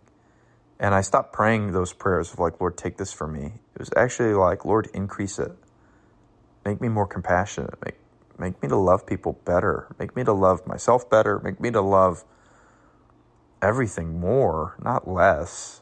And 0.78 0.94
I 0.94 1.02
stopped 1.02 1.32
praying 1.32 1.72
those 1.72 1.92
prayers 1.92 2.32
of 2.32 2.38
like, 2.38 2.60
Lord, 2.60 2.78
take 2.78 2.96
this 2.96 3.12
from 3.12 3.34
me. 3.34 3.46
It 3.74 3.78
was 3.78 3.90
actually 3.96 4.34
like, 4.34 4.64
Lord, 4.64 4.88
increase 4.94 5.38
it. 5.38 5.52
Make 6.64 6.80
me 6.80 6.88
more 6.88 7.06
compassionate. 7.06 7.74
Make 7.84 7.96
make 8.38 8.62
me 8.62 8.68
to 8.70 8.76
love 8.76 9.06
people 9.06 9.38
better. 9.44 9.88
Make 9.98 10.16
me 10.16 10.24
to 10.24 10.32
love 10.32 10.66
myself 10.66 11.10
better. 11.10 11.40
Make 11.40 11.60
me 11.60 11.70
to 11.72 11.82
love 11.82 12.24
everything 13.62 14.20
more, 14.20 14.76
not 14.82 15.08
less. 15.08 15.80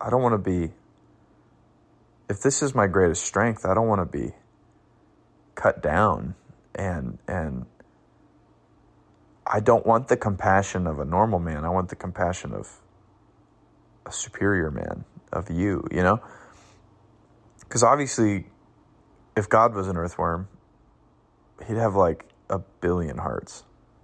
I 0.00 0.10
don't 0.10 0.22
want 0.22 0.34
to 0.34 0.50
be, 0.50 0.72
if 2.28 2.42
this 2.42 2.62
is 2.62 2.74
my 2.74 2.86
greatest 2.86 3.24
strength, 3.24 3.64
I 3.64 3.74
don't 3.74 3.88
want 3.88 4.00
to 4.00 4.18
be 4.18 4.34
cut 5.54 5.82
down 5.82 6.34
and, 6.74 7.18
and, 7.26 7.66
I 9.46 9.60
don't 9.60 9.86
want 9.86 10.08
the 10.08 10.16
compassion 10.16 10.86
of 10.86 10.98
a 10.98 11.04
normal 11.04 11.38
man. 11.38 11.64
I 11.64 11.68
want 11.68 11.88
the 11.88 11.96
compassion 11.96 12.52
of 12.52 12.80
a 14.04 14.10
superior 14.10 14.70
man, 14.70 15.04
of 15.32 15.50
you, 15.50 15.86
you 15.92 16.02
know? 16.02 16.20
Because 17.60 17.84
obviously, 17.84 18.46
if 19.36 19.48
God 19.48 19.74
was 19.74 19.86
an 19.86 19.96
earthworm, 19.96 20.48
he'd 21.66 21.76
have 21.76 21.94
like 21.94 22.24
a 22.50 22.58
billion 22.58 23.18
hearts 23.18 23.62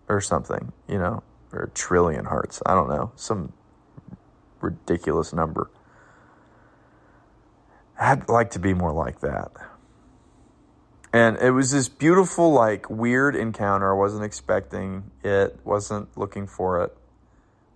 or 0.09 0.21
something, 0.21 0.73
you 0.89 0.99
know? 0.99 1.25
Or 1.53 1.65
a 1.65 1.71
trillion 1.71 2.25
hearts. 2.27 2.63
I 2.67 2.75
don't 2.75 2.89
know, 2.89 3.13
some 3.17 3.53
ridiculous 4.61 5.33
number. 5.33 5.71
I'd 7.99 8.29
like 8.29 8.51
to 8.53 8.59
be 8.59 8.75
more 8.75 8.93
like 8.93 9.21
that. 9.21 9.53
And 11.13 11.37
it 11.39 11.51
was 11.51 11.73
this 11.73 11.89
beautiful, 11.89 12.53
like, 12.53 12.89
weird 12.89 13.37
encounter. 13.37 13.95
I 13.95 13.99
wasn't 13.99 14.25
expecting 14.25 15.11
it, 15.23 15.59
wasn't 15.63 16.17
looking 16.17 16.47
for 16.47 16.83
it. 16.83 16.97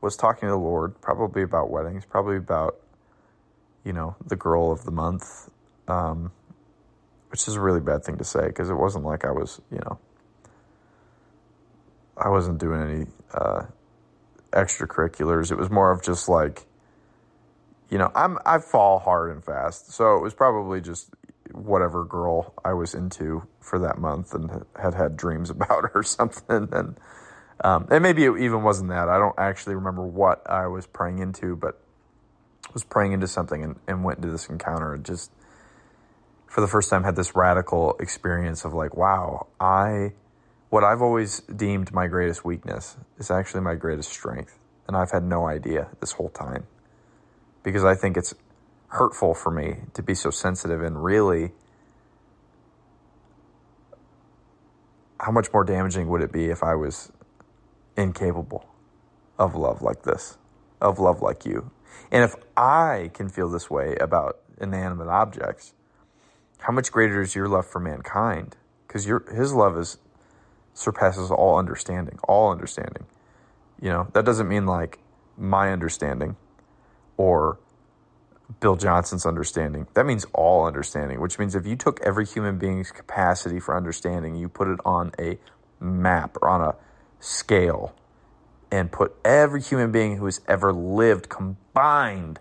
Was 0.01 0.17
talking 0.17 0.47
to 0.47 0.53
the 0.53 0.59
Lord, 0.59 1.01
probably 1.01 1.43
about 1.43 1.71
weddings, 1.71 2.05
probably 2.07 2.37
about, 2.37 2.77
you 3.85 3.93
know, 3.93 4.17
the 4.25 4.37
girl 4.37 4.73
of 4.73 4.85
the 4.85 4.91
month, 4.91 5.51
um, 5.89 6.33
which 7.31 7.47
is 7.47 7.55
a 7.55 7.61
really 7.61 7.81
bad 7.81 8.05
thing 8.05 8.17
to 8.19 8.25
say 8.25 8.47
because 8.47 8.71
it 8.71 8.75
wasn't 8.75 9.05
like 9.05 9.25
I 9.25 9.33
was, 9.33 9.61
you 9.71 9.79
know, 9.79 9.99
I 12.17 12.29
wasn't 12.29 12.59
doing 12.59 12.83
any 12.83 13.07
uh, 13.33 13.65
extracurriculars. 14.53 15.51
It 15.51 15.59
was 15.59 15.71
more 15.71 15.91
of 15.91 16.03
just 16.03 16.29
like, 16.29 16.67
you 17.91 17.99
know, 17.99 18.11
I'm 18.15 18.39
I 18.45 18.59
fall 18.59 18.99
hard 18.99 19.31
and 19.31 19.45
fast, 19.45 19.93
so 19.93 20.17
it 20.17 20.23
was 20.23 20.35
probably 20.35 20.81
just 20.81 21.11
whatever 21.53 22.05
girl 22.05 22.55
I 22.65 22.73
was 22.73 22.95
into 22.95 23.47
for 23.61 23.79
that 23.79 23.99
month 23.99 24.35
and 24.35 24.65
had 24.81 24.95
had 24.95 25.17
dreams 25.17 25.51
about 25.51 25.85
her 25.85 25.93
or 25.95 26.03
something. 26.03 26.69
And 26.73 26.97
um, 27.63 27.89
and 27.91 28.03
maybe 28.03 28.25
it 28.25 28.39
even 28.39 28.63
wasn't 28.63 28.91
that. 28.91 29.09
I 29.09 29.19
don't 29.19 29.39
actually 29.39 29.77
remember 29.77 30.03
what 30.03 30.49
I 30.49 30.67
was 30.67 30.87
praying 30.87 31.21
into, 31.21 31.57
but 31.57 31.81
was 32.75 32.85
praying 32.85 33.13
into 33.13 33.27
something 33.27 33.65
and, 33.65 33.77
and 33.89 34.05
went 34.05 34.19
into 34.19 34.31
this 34.31 34.49
encounter 34.49 34.93
and 34.93 35.05
just 35.05 35.31
for 36.47 36.61
the 36.61 36.67
first 36.67 36.91
time 36.91 37.05
had 37.05 37.17
this 37.17 37.35
radical 37.35 37.97
experience 38.01 38.65
of 38.65 38.75
like, 38.75 38.95
wow, 38.95 39.47
I 39.59 40.13
what 40.69 40.85
I've 40.85 41.03
always 41.03 41.41
deemed 41.41 41.93
my 41.93 42.07
greatest 42.07 42.45
weakness 42.45 42.97
is 43.19 43.31
actually 43.31 43.61
my 43.61 43.75
greatest 43.75 44.11
strength. 44.11 44.59
And 44.87 44.97
I've 44.97 45.11
had 45.11 45.25
no 45.25 45.47
idea 45.47 45.89
this 46.01 46.13
whole 46.13 46.29
time. 46.29 46.67
Because 47.63 47.85
I 47.85 47.95
think 47.95 48.17
it's 48.17 48.35
hurtful 48.89 49.35
for 49.35 49.51
me 49.51 49.79
to 49.95 50.03
be 50.03 50.15
so 50.15 50.31
sensitive 50.31 50.83
and 50.83 51.03
really 51.03 51.53
how 55.19 55.33
much 55.33 55.53
more 55.53 55.65
damaging 55.65 56.09
would 56.09 56.23
it 56.23 56.33
be 56.33 56.47
if 56.47 56.63
I 56.63 56.75
was 56.75 57.11
incapable 57.97 58.67
of 59.39 59.55
love 59.55 59.83
like 59.83 60.03
this, 60.03 60.39
of 60.81 60.99
love 60.99 61.23
like 61.23 61.45
you? 61.45 61.71
And 62.11 62.23
if 62.23 62.35
I 62.57 63.11
can 63.15 63.29
feel 63.29 63.49
this 63.49 63.71
way 63.71 63.97
about 63.97 64.39
inanimate 64.61 65.09
objects, 65.09 65.75
how 66.59 66.73
much 66.73 66.93
greater 66.93 67.21
is 67.21 67.35
your 67.35 67.49
love 67.49 67.67
for 67.67 67.81
mankind? 67.81 68.57
Because 68.87 69.05
his 69.05 69.53
love 69.53 69.77
is 69.79 69.99
surpasses 70.77 71.31
all 71.31 71.59
understanding, 71.59 72.19
all 72.29 72.53
understanding. 72.53 73.07
You 73.81 73.91
know, 73.91 74.09
that 74.13 74.25
doesn't 74.25 74.49
mean 74.49 74.67
like 74.67 74.99
my 75.37 75.73
understanding 75.73 76.37
or 77.17 77.59
Bill 78.61 78.77
Johnson's 78.77 79.27
understanding. 79.27 79.87
That 79.95 80.07
means 80.07 80.27
all 80.33 80.67
understanding, 80.67 81.21
which 81.21 81.39
means 81.39 81.55
if 81.55 81.67
you 81.67 81.77
took 81.77 82.01
every 82.03 82.27
human 82.27 82.59
being's 82.59 82.93
capacity 82.93 83.59
for 83.59 83.77
understanding, 83.77 84.37
you 84.37 84.49
put 84.49 84.69
it 84.69 84.79
on 84.85 85.13
a 85.19 85.39
map 85.81 86.37
or 86.43 86.49
on 86.49 86.61
a 86.61 86.75
scale 87.21 87.95
and 88.71 88.93
put 88.93 89.15
every 89.25 89.63
human 89.63 89.91
being 89.91 90.17
who 90.17 90.27
has 90.27 90.41
ever 90.47 90.73
lived 90.73 91.29
combined, 91.29 92.39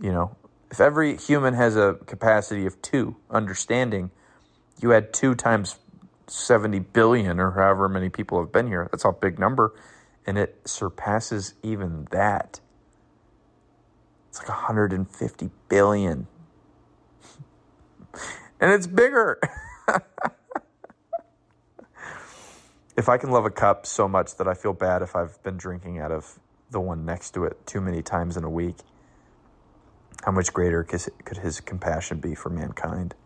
you 0.00 0.12
know, 0.12 0.36
if 0.70 0.80
every 0.80 1.16
human 1.16 1.54
has 1.54 1.76
a 1.76 1.98
capacity 2.06 2.66
of 2.66 2.80
two 2.82 3.16
understanding, 3.30 4.10
you 4.80 4.92
add 4.92 5.12
two 5.12 5.34
times 5.34 5.78
70 6.30 6.78
billion 6.78 7.40
or 7.40 7.50
however 7.52 7.88
many 7.88 8.08
people 8.08 8.40
have 8.40 8.52
been 8.52 8.68
here. 8.68 8.88
That's 8.92 9.04
a 9.04 9.12
big 9.12 9.38
number. 9.38 9.74
And 10.26 10.38
it 10.38 10.60
surpasses 10.64 11.54
even 11.62 12.06
that. 12.12 12.60
It's 14.28 14.38
like 14.38 14.48
150 14.48 15.50
billion. 15.68 16.28
and 18.60 18.70
it's 18.72 18.86
bigger. 18.86 19.40
if 22.96 23.08
I 23.08 23.16
can 23.18 23.30
love 23.30 23.44
a 23.44 23.50
cup 23.50 23.84
so 23.84 24.06
much 24.06 24.36
that 24.36 24.46
I 24.46 24.54
feel 24.54 24.72
bad 24.72 25.02
if 25.02 25.16
I've 25.16 25.42
been 25.42 25.56
drinking 25.56 25.98
out 25.98 26.12
of 26.12 26.38
the 26.70 26.80
one 26.80 27.04
next 27.04 27.32
to 27.32 27.44
it 27.44 27.66
too 27.66 27.80
many 27.80 28.02
times 28.02 28.36
in 28.36 28.44
a 28.44 28.50
week, 28.50 28.76
how 30.24 30.30
much 30.30 30.52
greater 30.52 30.84
could 30.84 31.38
his 31.38 31.60
compassion 31.60 32.20
be 32.20 32.36
for 32.36 32.50
mankind? 32.50 33.16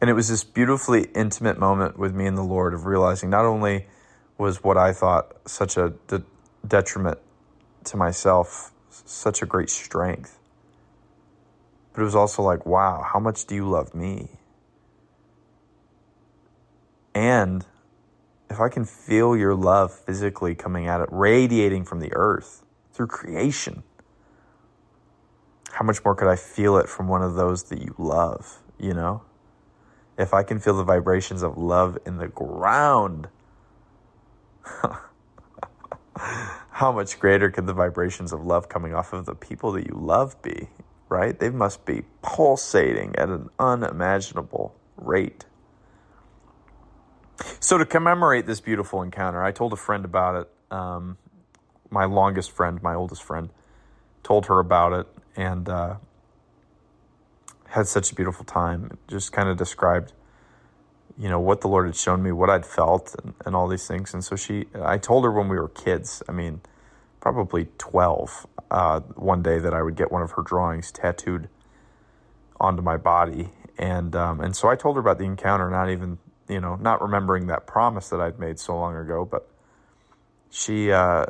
And 0.00 0.08
it 0.08 0.14
was 0.14 0.28
this 0.28 0.44
beautifully 0.44 1.08
intimate 1.14 1.58
moment 1.58 1.98
with 1.98 2.14
me 2.14 2.26
and 2.26 2.36
the 2.36 2.42
Lord 2.42 2.72
of 2.72 2.86
realizing 2.86 3.28
not 3.28 3.44
only 3.44 3.86
was 4.38 4.64
what 4.64 4.78
I 4.78 4.92
thought 4.92 5.36
such 5.46 5.76
a 5.76 5.94
de- 6.08 6.24
detriment 6.66 7.18
to 7.84 7.96
myself, 7.96 8.72
such 8.88 9.42
a 9.42 9.46
great 9.46 9.68
strength, 9.68 10.38
but 11.92 12.00
it 12.00 12.04
was 12.04 12.14
also 12.14 12.42
like, 12.42 12.64
wow, 12.64 13.06
how 13.12 13.20
much 13.20 13.44
do 13.44 13.54
you 13.54 13.68
love 13.68 13.94
me? 13.94 14.28
And 17.14 17.66
if 18.48 18.60
I 18.60 18.68
can 18.68 18.84
feel 18.84 19.36
your 19.36 19.54
love 19.54 19.92
physically 19.92 20.54
coming 20.54 20.86
at 20.86 21.00
it, 21.00 21.08
radiating 21.12 21.84
from 21.84 22.00
the 22.00 22.10
earth 22.14 22.64
through 22.92 23.08
creation, 23.08 23.82
how 25.72 25.84
much 25.84 26.02
more 26.04 26.14
could 26.14 26.28
I 26.28 26.36
feel 26.36 26.76
it 26.78 26.88
from 26.88 27.08
one 27.08 27.22
of 27.22 27.34
those 27.34 27.64
that 27.64 27.82
you 27.82 27.94
love, 27.98 28.60
you 28.78 28.94
know? 28.94 29.22
If 30.20 30.34
I 30.34 30.42
can 30.42 30.60
feel 30.60 30.76
the 30.76 30.84
vibrations 30.84 31.42
of 31.42 31.56
love 31.56 31.96
in 32.04 32.18
the 32.18 32.28
ground, 32.28 33.28
how 36.72 36.92
much 36.92 37.18
greater 37.18 37.50
could 37.50 37.66
the 37.66 37.72
vibrations 37.72 38.34
of 38.34 38.44
love 38.44 38.68
coming 38.68 38.94
off 38.94 39.14
of 39.14 39.24
the 39.24 39.34
people 39.34 39.72
that 39.72 39.86
you 39.86 39.94
love 39.94 40.42
be, 40.42 40.68
right? 41.08 41.38
They 41.38 41.48
must 41.48 41.86
be 41.86 42.02
pulsating 42.20 43.16
at 43.16 43.30
an 43.30 43.48
unimaginable 43.58 44.74
rate. 44.98 45.46
So, 47.58 47.78
to 47.78 47.86
commemorate 47.86 48.44
this 48.46 48.60
beautiful 48.60 49.00
encounter, 49.00 49.42
I 49.42 49.52
told 49.52 49.72
a 49.72 49.76
friend 49.76 50.04
about 50.04 50.42
it. 50.42 50.50
Um, 50.70 51.16
my 51.88 52.04
longest 52.04 52.50
friend, 52.50 52.82
my 52.82 52.94
oldest 52.94 53.22
friend, 53.22 53.48
told 54.22 54.44
her 54.46 54.58
about 54.58 54.92
it, 54.92 55.06
and 55.34 55.66
uh, 55.66 55.94
had 57.70 57.86
such 57.86 58.12
a 58.12 58.14
beautiful 58.14 58.44
time. 58.44 58.90
It 58.92 58.98
Just 59.08 59.32
kind 59.32 59.48
of 59.48 59.56
described, 59.56 60.12
you 61.18 61.28
know, 61.28 61.40
what 61.40 61.60
the 61.60 61.68
Lord 61.68 61.86
had 61.86 61.96
shown 61.96 62.22
me, 62.22 62.32
what 62.32 62.50
I'd 62.50 62.66
felt, 62.66 63.14
and, 63.22 63.34
and 63.46 63.56
all 63.56 63.68
these 63.68 63.86
things. 63.86 64.12
And 64.14 64.24
so 64.24 64.36
she, 64.36 64.66
I 64.80 64.98
told 64.98 65.24
her 65.24 65.32
when 65.32 65.48
we 65.48 65.56
were 65.56 65.68
kids. 65.68 66.22
I 66.28 66.32
mean, 66.32 66.60
probably 67.20 67.68
twelve. 67.78 68.46
Uh, 68.70 69.00
one 69.00 69.42
day 69.42 69.58
that 69.58 69.74
I 69.74 69.82
would 69.82 69.96
get 69.96 70.12
one 70.12 70.22
of 70.22 70.32
her 70.32 70.42
drawings 70.42 70.92
tattooed 70.92 71.48
onto 72.60 72.82
my 72.82 72.96
body, 72.96 73.50
and 73.78 74.14
um, 74.14 74.40
and 74.40 74.54
so 74.54 74.68
I 74.68 74.76
told 74.76 74.96
her 74.96 75.00
about 75.00 75.18
the 75.18 75.24
encounter, 75.24 75.68
not 75.70 75.90
even 75.90 76.18
you 76.48 76.60
know, 76.60 76.76
not 76.76 77.00
remembering 77.00 77.46
that 77.46 77.66
promise 77.66 78.08
that 78.08 78.20
I'd 78.20 78.38
made 78.38 78.58
so 78.58 78.76
long 78.76 78.96
ago, 78.96 79.24
but 79.24 79.48
she 80.50 80.90
uh, 80.90 81.26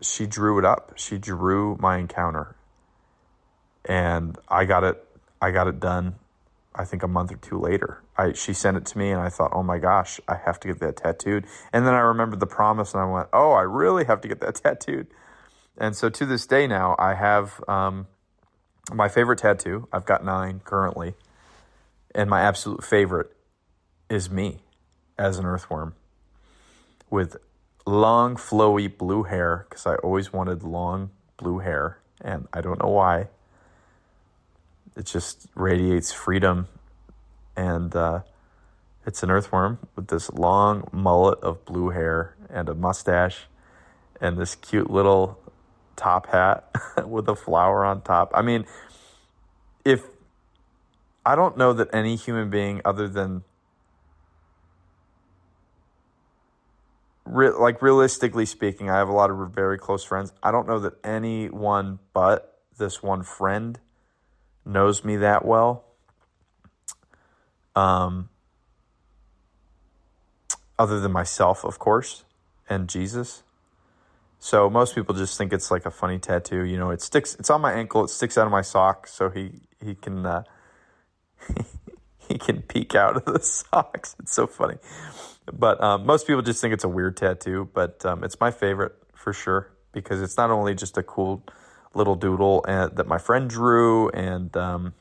she 0.00 0.26
drew 0.26 0.58
it 0.58 0.64
up. 0.64 0.92
She 0.96 1.18
drew 1.18 1.76
my 1.80 1.98
encounter 1.98 2.56
and 3.86 4.36
I 4.48 4.64
got 4.64 4.84
it 4.84 5.05
I 5.40 5.50
got 5.50 5.68
it 5.68 5.80
done 5.80 6.16
I 6.78 6.84
think 6.84 7.02
a 7.02 7.08
month 7.08 7.32
or 7.32 7.36
two 7.36 7.58
later. 7.58 8.02
I 8.16 8.34
she 8.34 8.52
sent 8.52 8.76
it 8.76 8.84
to 8.86 8.98
me 8.98 9.10
and 9.10 9.20
I 9.20 9.30
thought, 9.30 9.52
"Oh 9.54 9.62
my 9.62 9.78
gosh, 9.78 10.20
I 10.28 10.36
have 10.36 10.60
to 10.60 10.68
get 10.68 10.78
that 10.80 10.96
tattooed." 10.96 11.46
And 11.72 11.86
then 11.86 11.94
I 11.94 12.00
remembered 12.00 12.40
the 12.40 12.46
promise 12.46 12.92
and 12.92 13.02
I 13.02 13.06
went, 13.06 13.28
"Oh, 13.32 13.52
I 13.52 13.62
really 13.62 14.04
have 14.04 14.20
to 14.20 14.28
get 14.28 14.40
that 14.40 14.54
tattooed." 14.62 15.06
And 15.78 15.96
so 15.96 16.08
to 16.10 16.26
this 16.26 16.46
day 16.46 16.66
now, 16.66 16.94
I 16.98 17.14
have 17.14 17.62
um, 17.66 18.06
my 18.92 19.08
favorite 19.08 19.38
tattoo. 19.38 19.88
I've 19.92 20.04
got 20.06 20.24
9 20.24 20.60
currently. 20.64 21.14
And 22.14 22.30
my 22.30 22.40
absolute 22.40 22.82
favorite 22.82 23.30
is 24.08 24.30
me 24.30 24.62
as 25.18 25.38
an 25.38 25.44
earthworm 25.44 25.94
with 27.10 27.36
long 27.84 28.36
flowy 28.36 28.96
blue 28.96 29.24
hair 29.24 29.66
because 29.68 29.86
I 29.86 29.96
always 29.96 30.32
wanted 30.32 30.62
long 30.62 31.10
blue 31.36 31.58
hair 31.58 31.98
and 32.22 32.48
I 32.54 32.62
don't 32.62 32.82
know 32.82 32.88
why 32.88 33.28
it 34.96 35.04
just 35.06 35.46
radiates 35.54 36.12
freedom. 36.12 36.68
And 37.56 37.94
uh, 37.94 38.20
it's 39.06 39.22
an 39.22 39.30
earthworm 39.30 39.78
with 39.94 40.08
this 40.08 40.30
long 40.32 40.88
mullet 40.92 41.38
of 41.40 41.64
blue 41.64 41.90
hair 41.90 42.34
and 42.50 42.68
a 42.68 42.74
mustache 42.74 43.46
and 44.20 44.38
this 44.38 44.54
cute 44.54 44.90
little 44.90 45.38
top 45.94 46.26
hat 46.28 46.68
with 47.06 47.28
a 47.28 47.36
flower 47.36 47.84
on 47.84 48.02
top. 48.02 48.32
I 48.34 48.42
mean, 48.42 48.64
if 49.84 50.02
I 51.24 51.34
don't 51.34 51.56
know 51.56 51.72
that 51.72 51.88
any 51.92 52.16
human 52.16 52.50
being 52.50 52.80
other 52.84 53.08
than 53.08 53.42
re- 57.24 57.50
like 57.50 57.82
realistically 57.82 58.46
speaking, 58.46 58.90
I 58.90 58.96
have 58.96 59.08
a 59.08 59.12
lot 59.12 59.30
of 59.30 59.50
very 59.50 59.78
close 59.78 60.04
friends. 60.04 60.32
I 60.42 60.50
don't 60.50 60.66
know 60.66 60.78
that 60.80 60.94
anyone 61.04 61.98
but 62.12 62.60
this 62.78 63.02
one 63.02 63.22
friend 63.22 63.78
knows 64.66 65.04
me 65.04 65.16
that 65.16 65.44
well. 65.44 65.84
Um, 67.74 68.28
other 70.78 71.00
than 71.00 71.12
myself, 71.12 71.64
of 71.64 71.78
course, 71.78 72.24
and 72.68 72.88
Jesus. 72.88 73.42
So 74.38 74.68
most 74.68 74.94
people 74.94 75.14
just 75.14 75.38
think 75.38 75.52
it's 75.52 75.70
like 75.70 75.86
a 75.86 75.90
funny 75.90 76.18
tattoo. 76.18 76.64
You 76.64 76.78
know, 76.78 76.90
it 76.90 77.00
sticks. 77.00 77.34
It's 77.36 77.50
on 77.50 77.60
my 77.60 77.72
ankle. 77.72 78.04
It 78.04 78.08
sticks 78.08 78.36
out 78.36 78.46
of 78.46 78.52
my 78.52 78.62
sock, 78.62 79.06
so 79.06 79.30
he 79.30 79.52
he 79.82 79.94
can 79.94 80.26
uh, 80.26 80.42
he 82.28 82.38
can 82.38 82.62
peek 82.62 82.94
out 82.94 83.16
of 83.16 83.24
the 83.24 83.40
socks. 83.42 84.14
It's 84.20 84.34
so 84.34 84.46
funny. 84.46 84.76
But 85.52 85.82
um, 85.82 86.04
most 86.04 86.26
people 86.26 86.42
just 86.42 86.60
think 86.60 86.74
it's 86.74 86.84
a 86.84 86.88
weird 86.88 87.16
tattoo, 87.16 87.70
but 87.72 88.04
um, 88.04 88.24
it's 88.24 88.38
my 88.40 88.50
favorite 88.50 88.94
for 89.14 89.32
sure 89.32 89.72
because 89.92 90.20
it's 90.20 90.36
not 90.36 90.50
only 90.50 90.74
just 90.74 90.98
a 90.98 91.02
cool 91.02 91.42
little 91.96 92.16
doodle 92.16 92.64
and, 92.68 92.96
that 92.96 93.08
my 93.08 93.18
friend 93.18 93.50
drew, 93.50 94.10
and 94.10 94.56
um, 94.56 94.94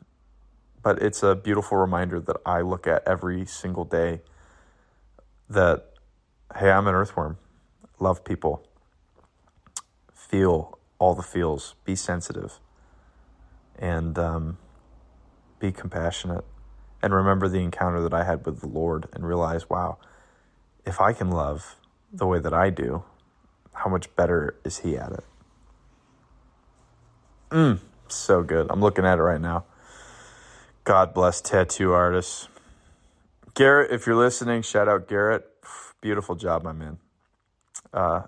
but 0.83 1.01
it's 1.01 1.23
a 1.23 1.35
beautiful 1.35 1.77
reminder 1.77 2.19
that 2.21 2.37
I 2.45 2.61
look 2.61 2.87
at 2.87 3.07
every 3.07 3.45
single 3.45 3.85
day. 3.85 4.21
That 5.49 5.85
hey, 6.57 6.71
I'm 6.71 6.87
an 6.87 6.95
earthworm. 6.95 7.37
Love 7.99 8.23
people. 8.25 8.67
Feel 10.13 10.79
all 10.99 11.15
the 11.15 11.23
feels. 11.23 11.75
Be 11.85 11.95
sensitive. 11.95 12.59
and 13.79 14.17
um, 14.19 14.57
be 15.59 15.71
compassionate 15.71 16.45
and 17.03 17.13
remember 17.13 17.47
the 17.47 17.59
encounter 17.59 18.01
that 18.03 18.13
I 18.13 18.23
had 18.23 18.45
with 18.45 18.61
the 18.61 18.67
Lord 18.67 19.07
and 19.13 19.27
realize, 19.27 19.69
wow, 19.69 19.97
if 20.85 21.01
I 21.01 21.13
can 21.13 21.31
love 21.31 21.77
the 22.13 22.27
way 22.27 22.39
that 22.39 22.53
I 22.53 22.69
do, 22.71 23.03
how 23.73 23.89
much 23.89 24.15
better 24.15 24.55
is 24.65 24.79
He 24.79 24.97
at 24.97 25.13
it? 25.13 25.25
Mm, 27.51 27.79
so 28.07 28.43
good. 28.43 28.67
I'm 28.69 28.81
looking 28.81 29.05
at 29.05 29.19
it 29.19 29.21
right 29.21 29.41
now. 29.41 29.65
God 30.83 31.13
bless 31.13 31.41
tattoo 31.41 31.93
artists. 31.93 32.47
Garrett, 33.53 33.91
if 33.91 34.05
you're 34.05 34.15
listening, 34.15 34.61
shout 34.61 34.87
out 34.87 35.07
Garrett. 35.07 35.45
Beautiful 36.01 36.35
job, 36.35 36.63
my 36.63 36.73
man. 36.73 36.97
Uh, 37.93 38.23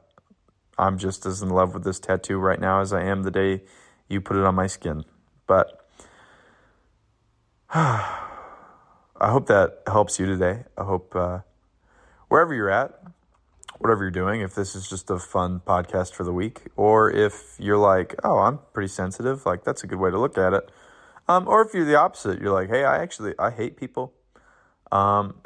I'm 0.78 0.98
just 0.98 1.26
as 1.26 1.42
in 1.42 1.50
love 1.50 1.74
with 1.74 1.84
this 1.84 2.00
tattoo 2.00 2.38
right 2.38 2.60
now 2.60 2.82
as 2.82 2.94
I 2.94 3.04
am 3.04 3.24
the 3.24 3.32
day 3.32 3.64
you 4.08 4.22
put 4.22 4.38
it 4.38 4.44
on 4.44 4.56
my 4.56 4.68
skin. 4.68 5.04
But 5.46 5.88
I 7.74 8.20
hope 9.22 9.48
that 9.48 9.82
helps 9.88 10.20
you 10.20 10.26
today. 10.26 10.64
I 10.78 10.84
hope 10.84 11.16
uh, 11.16 11.40
wherever 12.30 12.54
you're 12.54 12.70
at, 12.70 13.00
whatever 13.80 14.04
you're 14.04 14.12
doing, 14.12 14.42
if 14.42 14.56
this 14.56 14.76
is 14.76 14.90
just 14.90 15.10
a 15.10 15.20
fun 15.20 15.62
podcast 15.66 16.14
for 16.14 16.24
the 16.24 16.34
week, 16.34 16.62
or 16.76 17.12
if 17.12 17.56
you're 17.60 17.78
like, 17.78 18.16
oh, 18.24 18.40
I'm 18.40 18.60
pretty 18.74 18.90
sensitive, 18.90 19.46
like 19.46 19.64
that's 19.64 19.84
a 19.84 19.88
good 19.88 20.00
way 20.00 20.12
to 20.12 20.20
look 20.20 20.38
at 20.38 20.54
it. 20.54 20.70
Um, 21.28 21.48
or 21.48 21.62
if 21.62 21.74
you're 21.74 21.86
the 21.86 21.96
opposite, 21.96 22.42
you're 22.42 22.54
like, 22.54 22.70
hey, 22.70 22.84
I 22.84 23.02
actually 23.02 23.34
I 23.38 23.52
hate 23.52 23.78
people. 23.78 24.14
Um, 24.92 25.42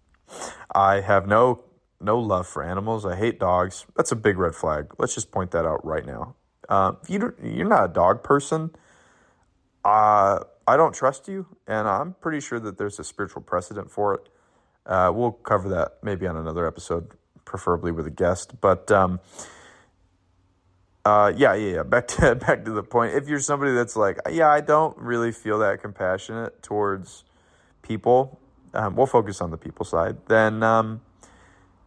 I 0.74 1.00
have 1.00 1.26
no 1.26 1.64
no 2.00 2.18
love 2.18 2.46
for 2.46 2.62
animals. 2.62 3.04
I 3.04 3.16
hate 3.16 3.38
dogs. 3.38 3.84
That's 3.96 4.12
a 4.12 4.16
big 4.16 4.38
red 4.38 4.54
flag. 4.54 4.94
Let's 4.98 5.14
just 5.14 5.30
point 5.30 5.50
that 5.50 5.66
out 5.66 5.84
right 5.84 6.06
now. 6.06 6.36
Uh, 6.68 6.92
if 7.02 7.10
you 7.10 7.34
you're 7.42 7.68
not 7.68 7.84
a 7.84 7.92
dog 7.92 8.22
person, 8.22 8.70
uh, 9.84 10.40
I 10.66 10.76
don't 10.76 10.94
trust 10.94 11.28
you, 11.28 11.46
and 11.66 11.88
I'm 11.88 12.14
pretty 12.20 12.40
sure 12.40 12.60
that 12.60 12.78
there's 12.78 12.98
a 12.98 13.04
spiritual 13.04 13.42
precedent 13.42 13.90
for 13.90 14.14
it. 14.14 14.28
Uh, 14.86 15.12
we'll 15.14 15.32
cover 15.32 15.68
that 15.68 15.98
maybe 16.02 16.26
on 16.26 16.36
another 16.36 16.66
episode, 16.66 17.10
preferably 17.50 17.90
with 17.90 18.06
a 18.06 18.10
guest. 18.10 18.60
But 18.60 18.92
um, 18.92 19.18
uh, 21.04 21.32
yeah, 21.36 21.54
yeah, 21.54 21.74
yeah. 21.74 21.82
Back 21.94 22.06
to 22.08 22.36
back 22.36 22.64
to 22.64 22.70
the 22.70 22.84
point. 22.84 23.14
If 23.14 23.28
you're 23.28 23.40
somebody 23.40 23.72
that's 23.72 23.96
like, 23.96 24.18
yeah, 24.30 24.48
I 24.48 24.60
don't 24.60 24.96
really 24.96 25.32
feel 25.32 25.58
that 25.58 25.82
compassionate 25.82 26.62
towards 26.62 27.24
people, 27.82 28.38
um, 28.72 28.94
we'll 28.94 29.06
focus 29.06 29.40
on 29.40 29.50
the 29.50 29.58
people 29.58 29.84
side. 29.84 30.16
Then 30.28 30.62
um, 30.62 31.00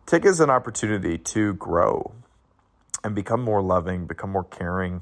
take 0.06 0.26
as 0.26 0.42
an 0.42 0.50
opportunity 0.50 1.18
to 1.18 1.54
grow 1.54 2.14
and 3.04 3.16
become 3.16 3.42
more 3.42 3.62
loving, 3.62 4.06
become 4.06 4.32
more 4.32 4.44
caring. 4.44 5.02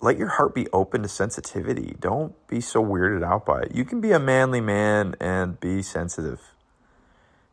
Let 0.00 0.18
your 0.18 0.28
heart 0.28 0.54
be 0.54 0.66
open 0.72 1.02
to 1.02 1.08
sensitivity. 1.08 1.96
Don't 2.00 2.34
be 2.48 2.60
so 2.60 2.84
weirded 2.84 3.24
out 3.24 3.46
by 3.46 3.62
it. 3.62 3.74
You 3.74 3.84
can 3.84 4.00
be 4.00 4.12
a 4.12 4.18
manly 4.18 4.60
man 4.60 5.14
and 5.20 5.58
be 5.58 5.80
sensitive. 5.82 6.55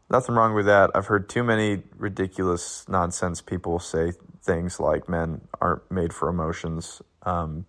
Nothing 0.09 0.35
wrong 0.35 0.53
with 0.53 0.65
that. 0.67 0.91
I've 0.93 1.07
heard 1.07 1.27
too 1.29 1.43
many 1.43 1.83
ridiculous 1.97 2.85
nonsense 2.87 3.41
people 3.41 3.79
say 3.79 4.13
things 4.41 4.79
like 4.79 5.09
men 5.09 5.41
aren't 5.61 5.89
made 5.89 6.13
for 6.13 6.29
emotions. 6.29 7.01
Um, 7.23 7.65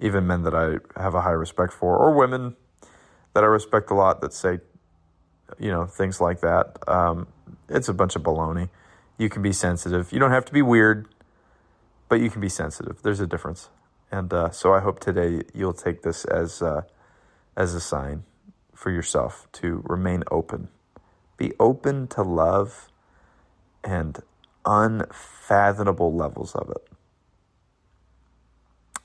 even 0.00 0.26
men 0.26 0.42
that 0.42 0.54
I 0.54 0.78
have 1.00 1.14
a 1.14 1.22
high 1.22 1.30
respect 1.30 1.72
for, 1.72 1.96
or 1.96 2.14
women 2.14 2.56
that 3.34 3.44
I 3.44 3.46
respect 3.46 3.90
a 3.90 3.94
lot 3.94 4.20
that 4.20 4.32
say, 4.32 4.60
you 5.58 5.70
know, 5.70 5.86
things 5.86 6.20
like 6.20 6.40
that. 6.40 6.78
Um, 6.88 7.26
it's 7.68 7.88
a 7.88 7.94
bunch 7.94 8.16
of 8.16 8.22
baloney. 8.22 8.70
You 9.18 9.28
can 9.28 9.42
be 9.42 9.52
sensitive. 9.52 10.12
You 10.12 10.18
don't 10.18 10.30
have 10.30 10.44
to 10.46 10.52
be 10.52 10.62
weird, 10.62 11.08
but 12.08 12.20
you 12.20 12.30
can 12.30 12.40
be 12.40 12.48
sensitive. 12.48 13.02
There's 13.02 13.20
a 13.20 13.26
difference. 13.26 13.68
And 14.10 14.32
uh, 14.32 14.50
so 14.50 14.72
I 14.72 14.80
hope 14.80 15.00
today 15.00 15.42
you'll 15.54 15.74
take 15.74 16.02
this 16.02 16.24
as 16.24 16.62
uh, 16.62 16.82
as 17.56 17.74
a 17.74 17.80
sign 17.80 18.24
for 18.74 18.90
yourself 18.90 19.48
to 19.52 19.82
remain 19.84 20.22
open. 20.30 20.68
Be 21.38 21.52
open 21.58 22.08
to 22.08 22.22
love 22.22 22.90
and 23.82 24.18
unfathomable 24.66 26.14
levels 26.14 26.54
of 26.54 26.68
it. 26.68 26.88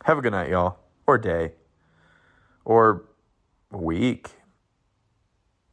Have 0.03 0.17
a 0.17 0.21
good 0.21 0.33
night, 0.33 0.49
y'all, 0.49 0.79
or 1.07 1.17
day, 1.17 1.53
or 2.65 3.05
week. 3.71 4.31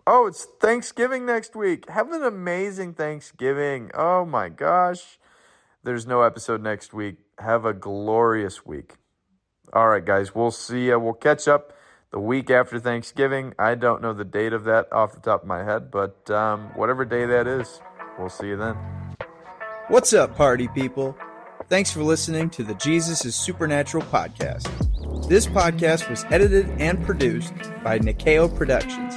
Oh, 0.06 0.26
it's 0.26 0.46
Thanksgiving 0.60 1.26
next 1.26 1.56
week. 1.56 1.88
Have 1.88 2.12
an 2.12 2.22
amazing 2.22 2.94
Thanksgiving. 2.94 3.90
Oh 3.94 4.24
my 4.24 4.48
gosh. 4.48 5.18
There's 5.82 6.06
no 6.06 6.22
episode 6.22 6.62
next 6.62 6.92
week. 6.92 7.16
Have 7.38 7.64
a 7.64 7.72
glorious 7.72 8.66
week. 8.66 8.96
All 9.72 9.88
right, 9.88 10.04
guys, 10.04 10.34
we'll 10.34 10.50
see 10.50 10.86
you. 10.86 10.98
We'll 10.98 11.14
catch 11.14 11.48
up 11.48 11.72
the 12.10 12.20
week 12.20 12.50
after 12.50 12.78
Thanksgiving. 12.78 13.54
I 13.58 13.74
don't 13.74 14.02
know 14.02 14.12
the 14.12 14.24
date 14.24 14.52
of 14.52 14.64
that 14.64 14.92
off 14.92 15.14
the 15.14 15.20
top 15.20 15.42
of 15.42 15.48
my 15.48 15.62
head, 15.62 15.90
but 15.90 16.30
um, 16.30 16.70
whatever 16.74 17.04
day 17.04 17.26
that 17.26 17.46
is, 17.46 17.80
we'll 18.18 18.28
see 18.28 18.48
you 18.48 18.56
then. 18.56 18.76
What's 19.88 20.12
up, 20.12 20.36
party 20.36 20.68
people? 20.68 21.16
Thanks 21.68 21.92
for 21.92 22.02
listening 22.02 22.50
to 22.50 22.64
the 22.64 22.74
Jesus 22.74 23.24
is 23.24 23.36
Supernatural 23.36 24.02
podcast. 24.04 24.68
This 25.28 25.46
podcast 25.46 26.08
was 26.10 26.24
edited 26.30 26.68
and 26.80 27.04
produced 27.04 27.54
by 27.84 27.98
Nikao 27.98 28.56
Productions. 28.56 29.14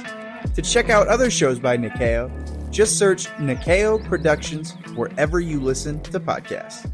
To 0.54 0.62
check 0.62 0.88
out 0.88 1.08
other 1.08 1.30
shows 1.30 1.58
by 1.58 1.76
Nikao, 1.76 2.30
just 2.70 2.98
search 2.98 3.26
Nikao 3.38 4.04
Productions 4.04 4.72
wherever 4.94 5.40
you 5.40 5.60
listen 5.60 6.00
to 6.02 6.20
podcasts. 6.20 6.88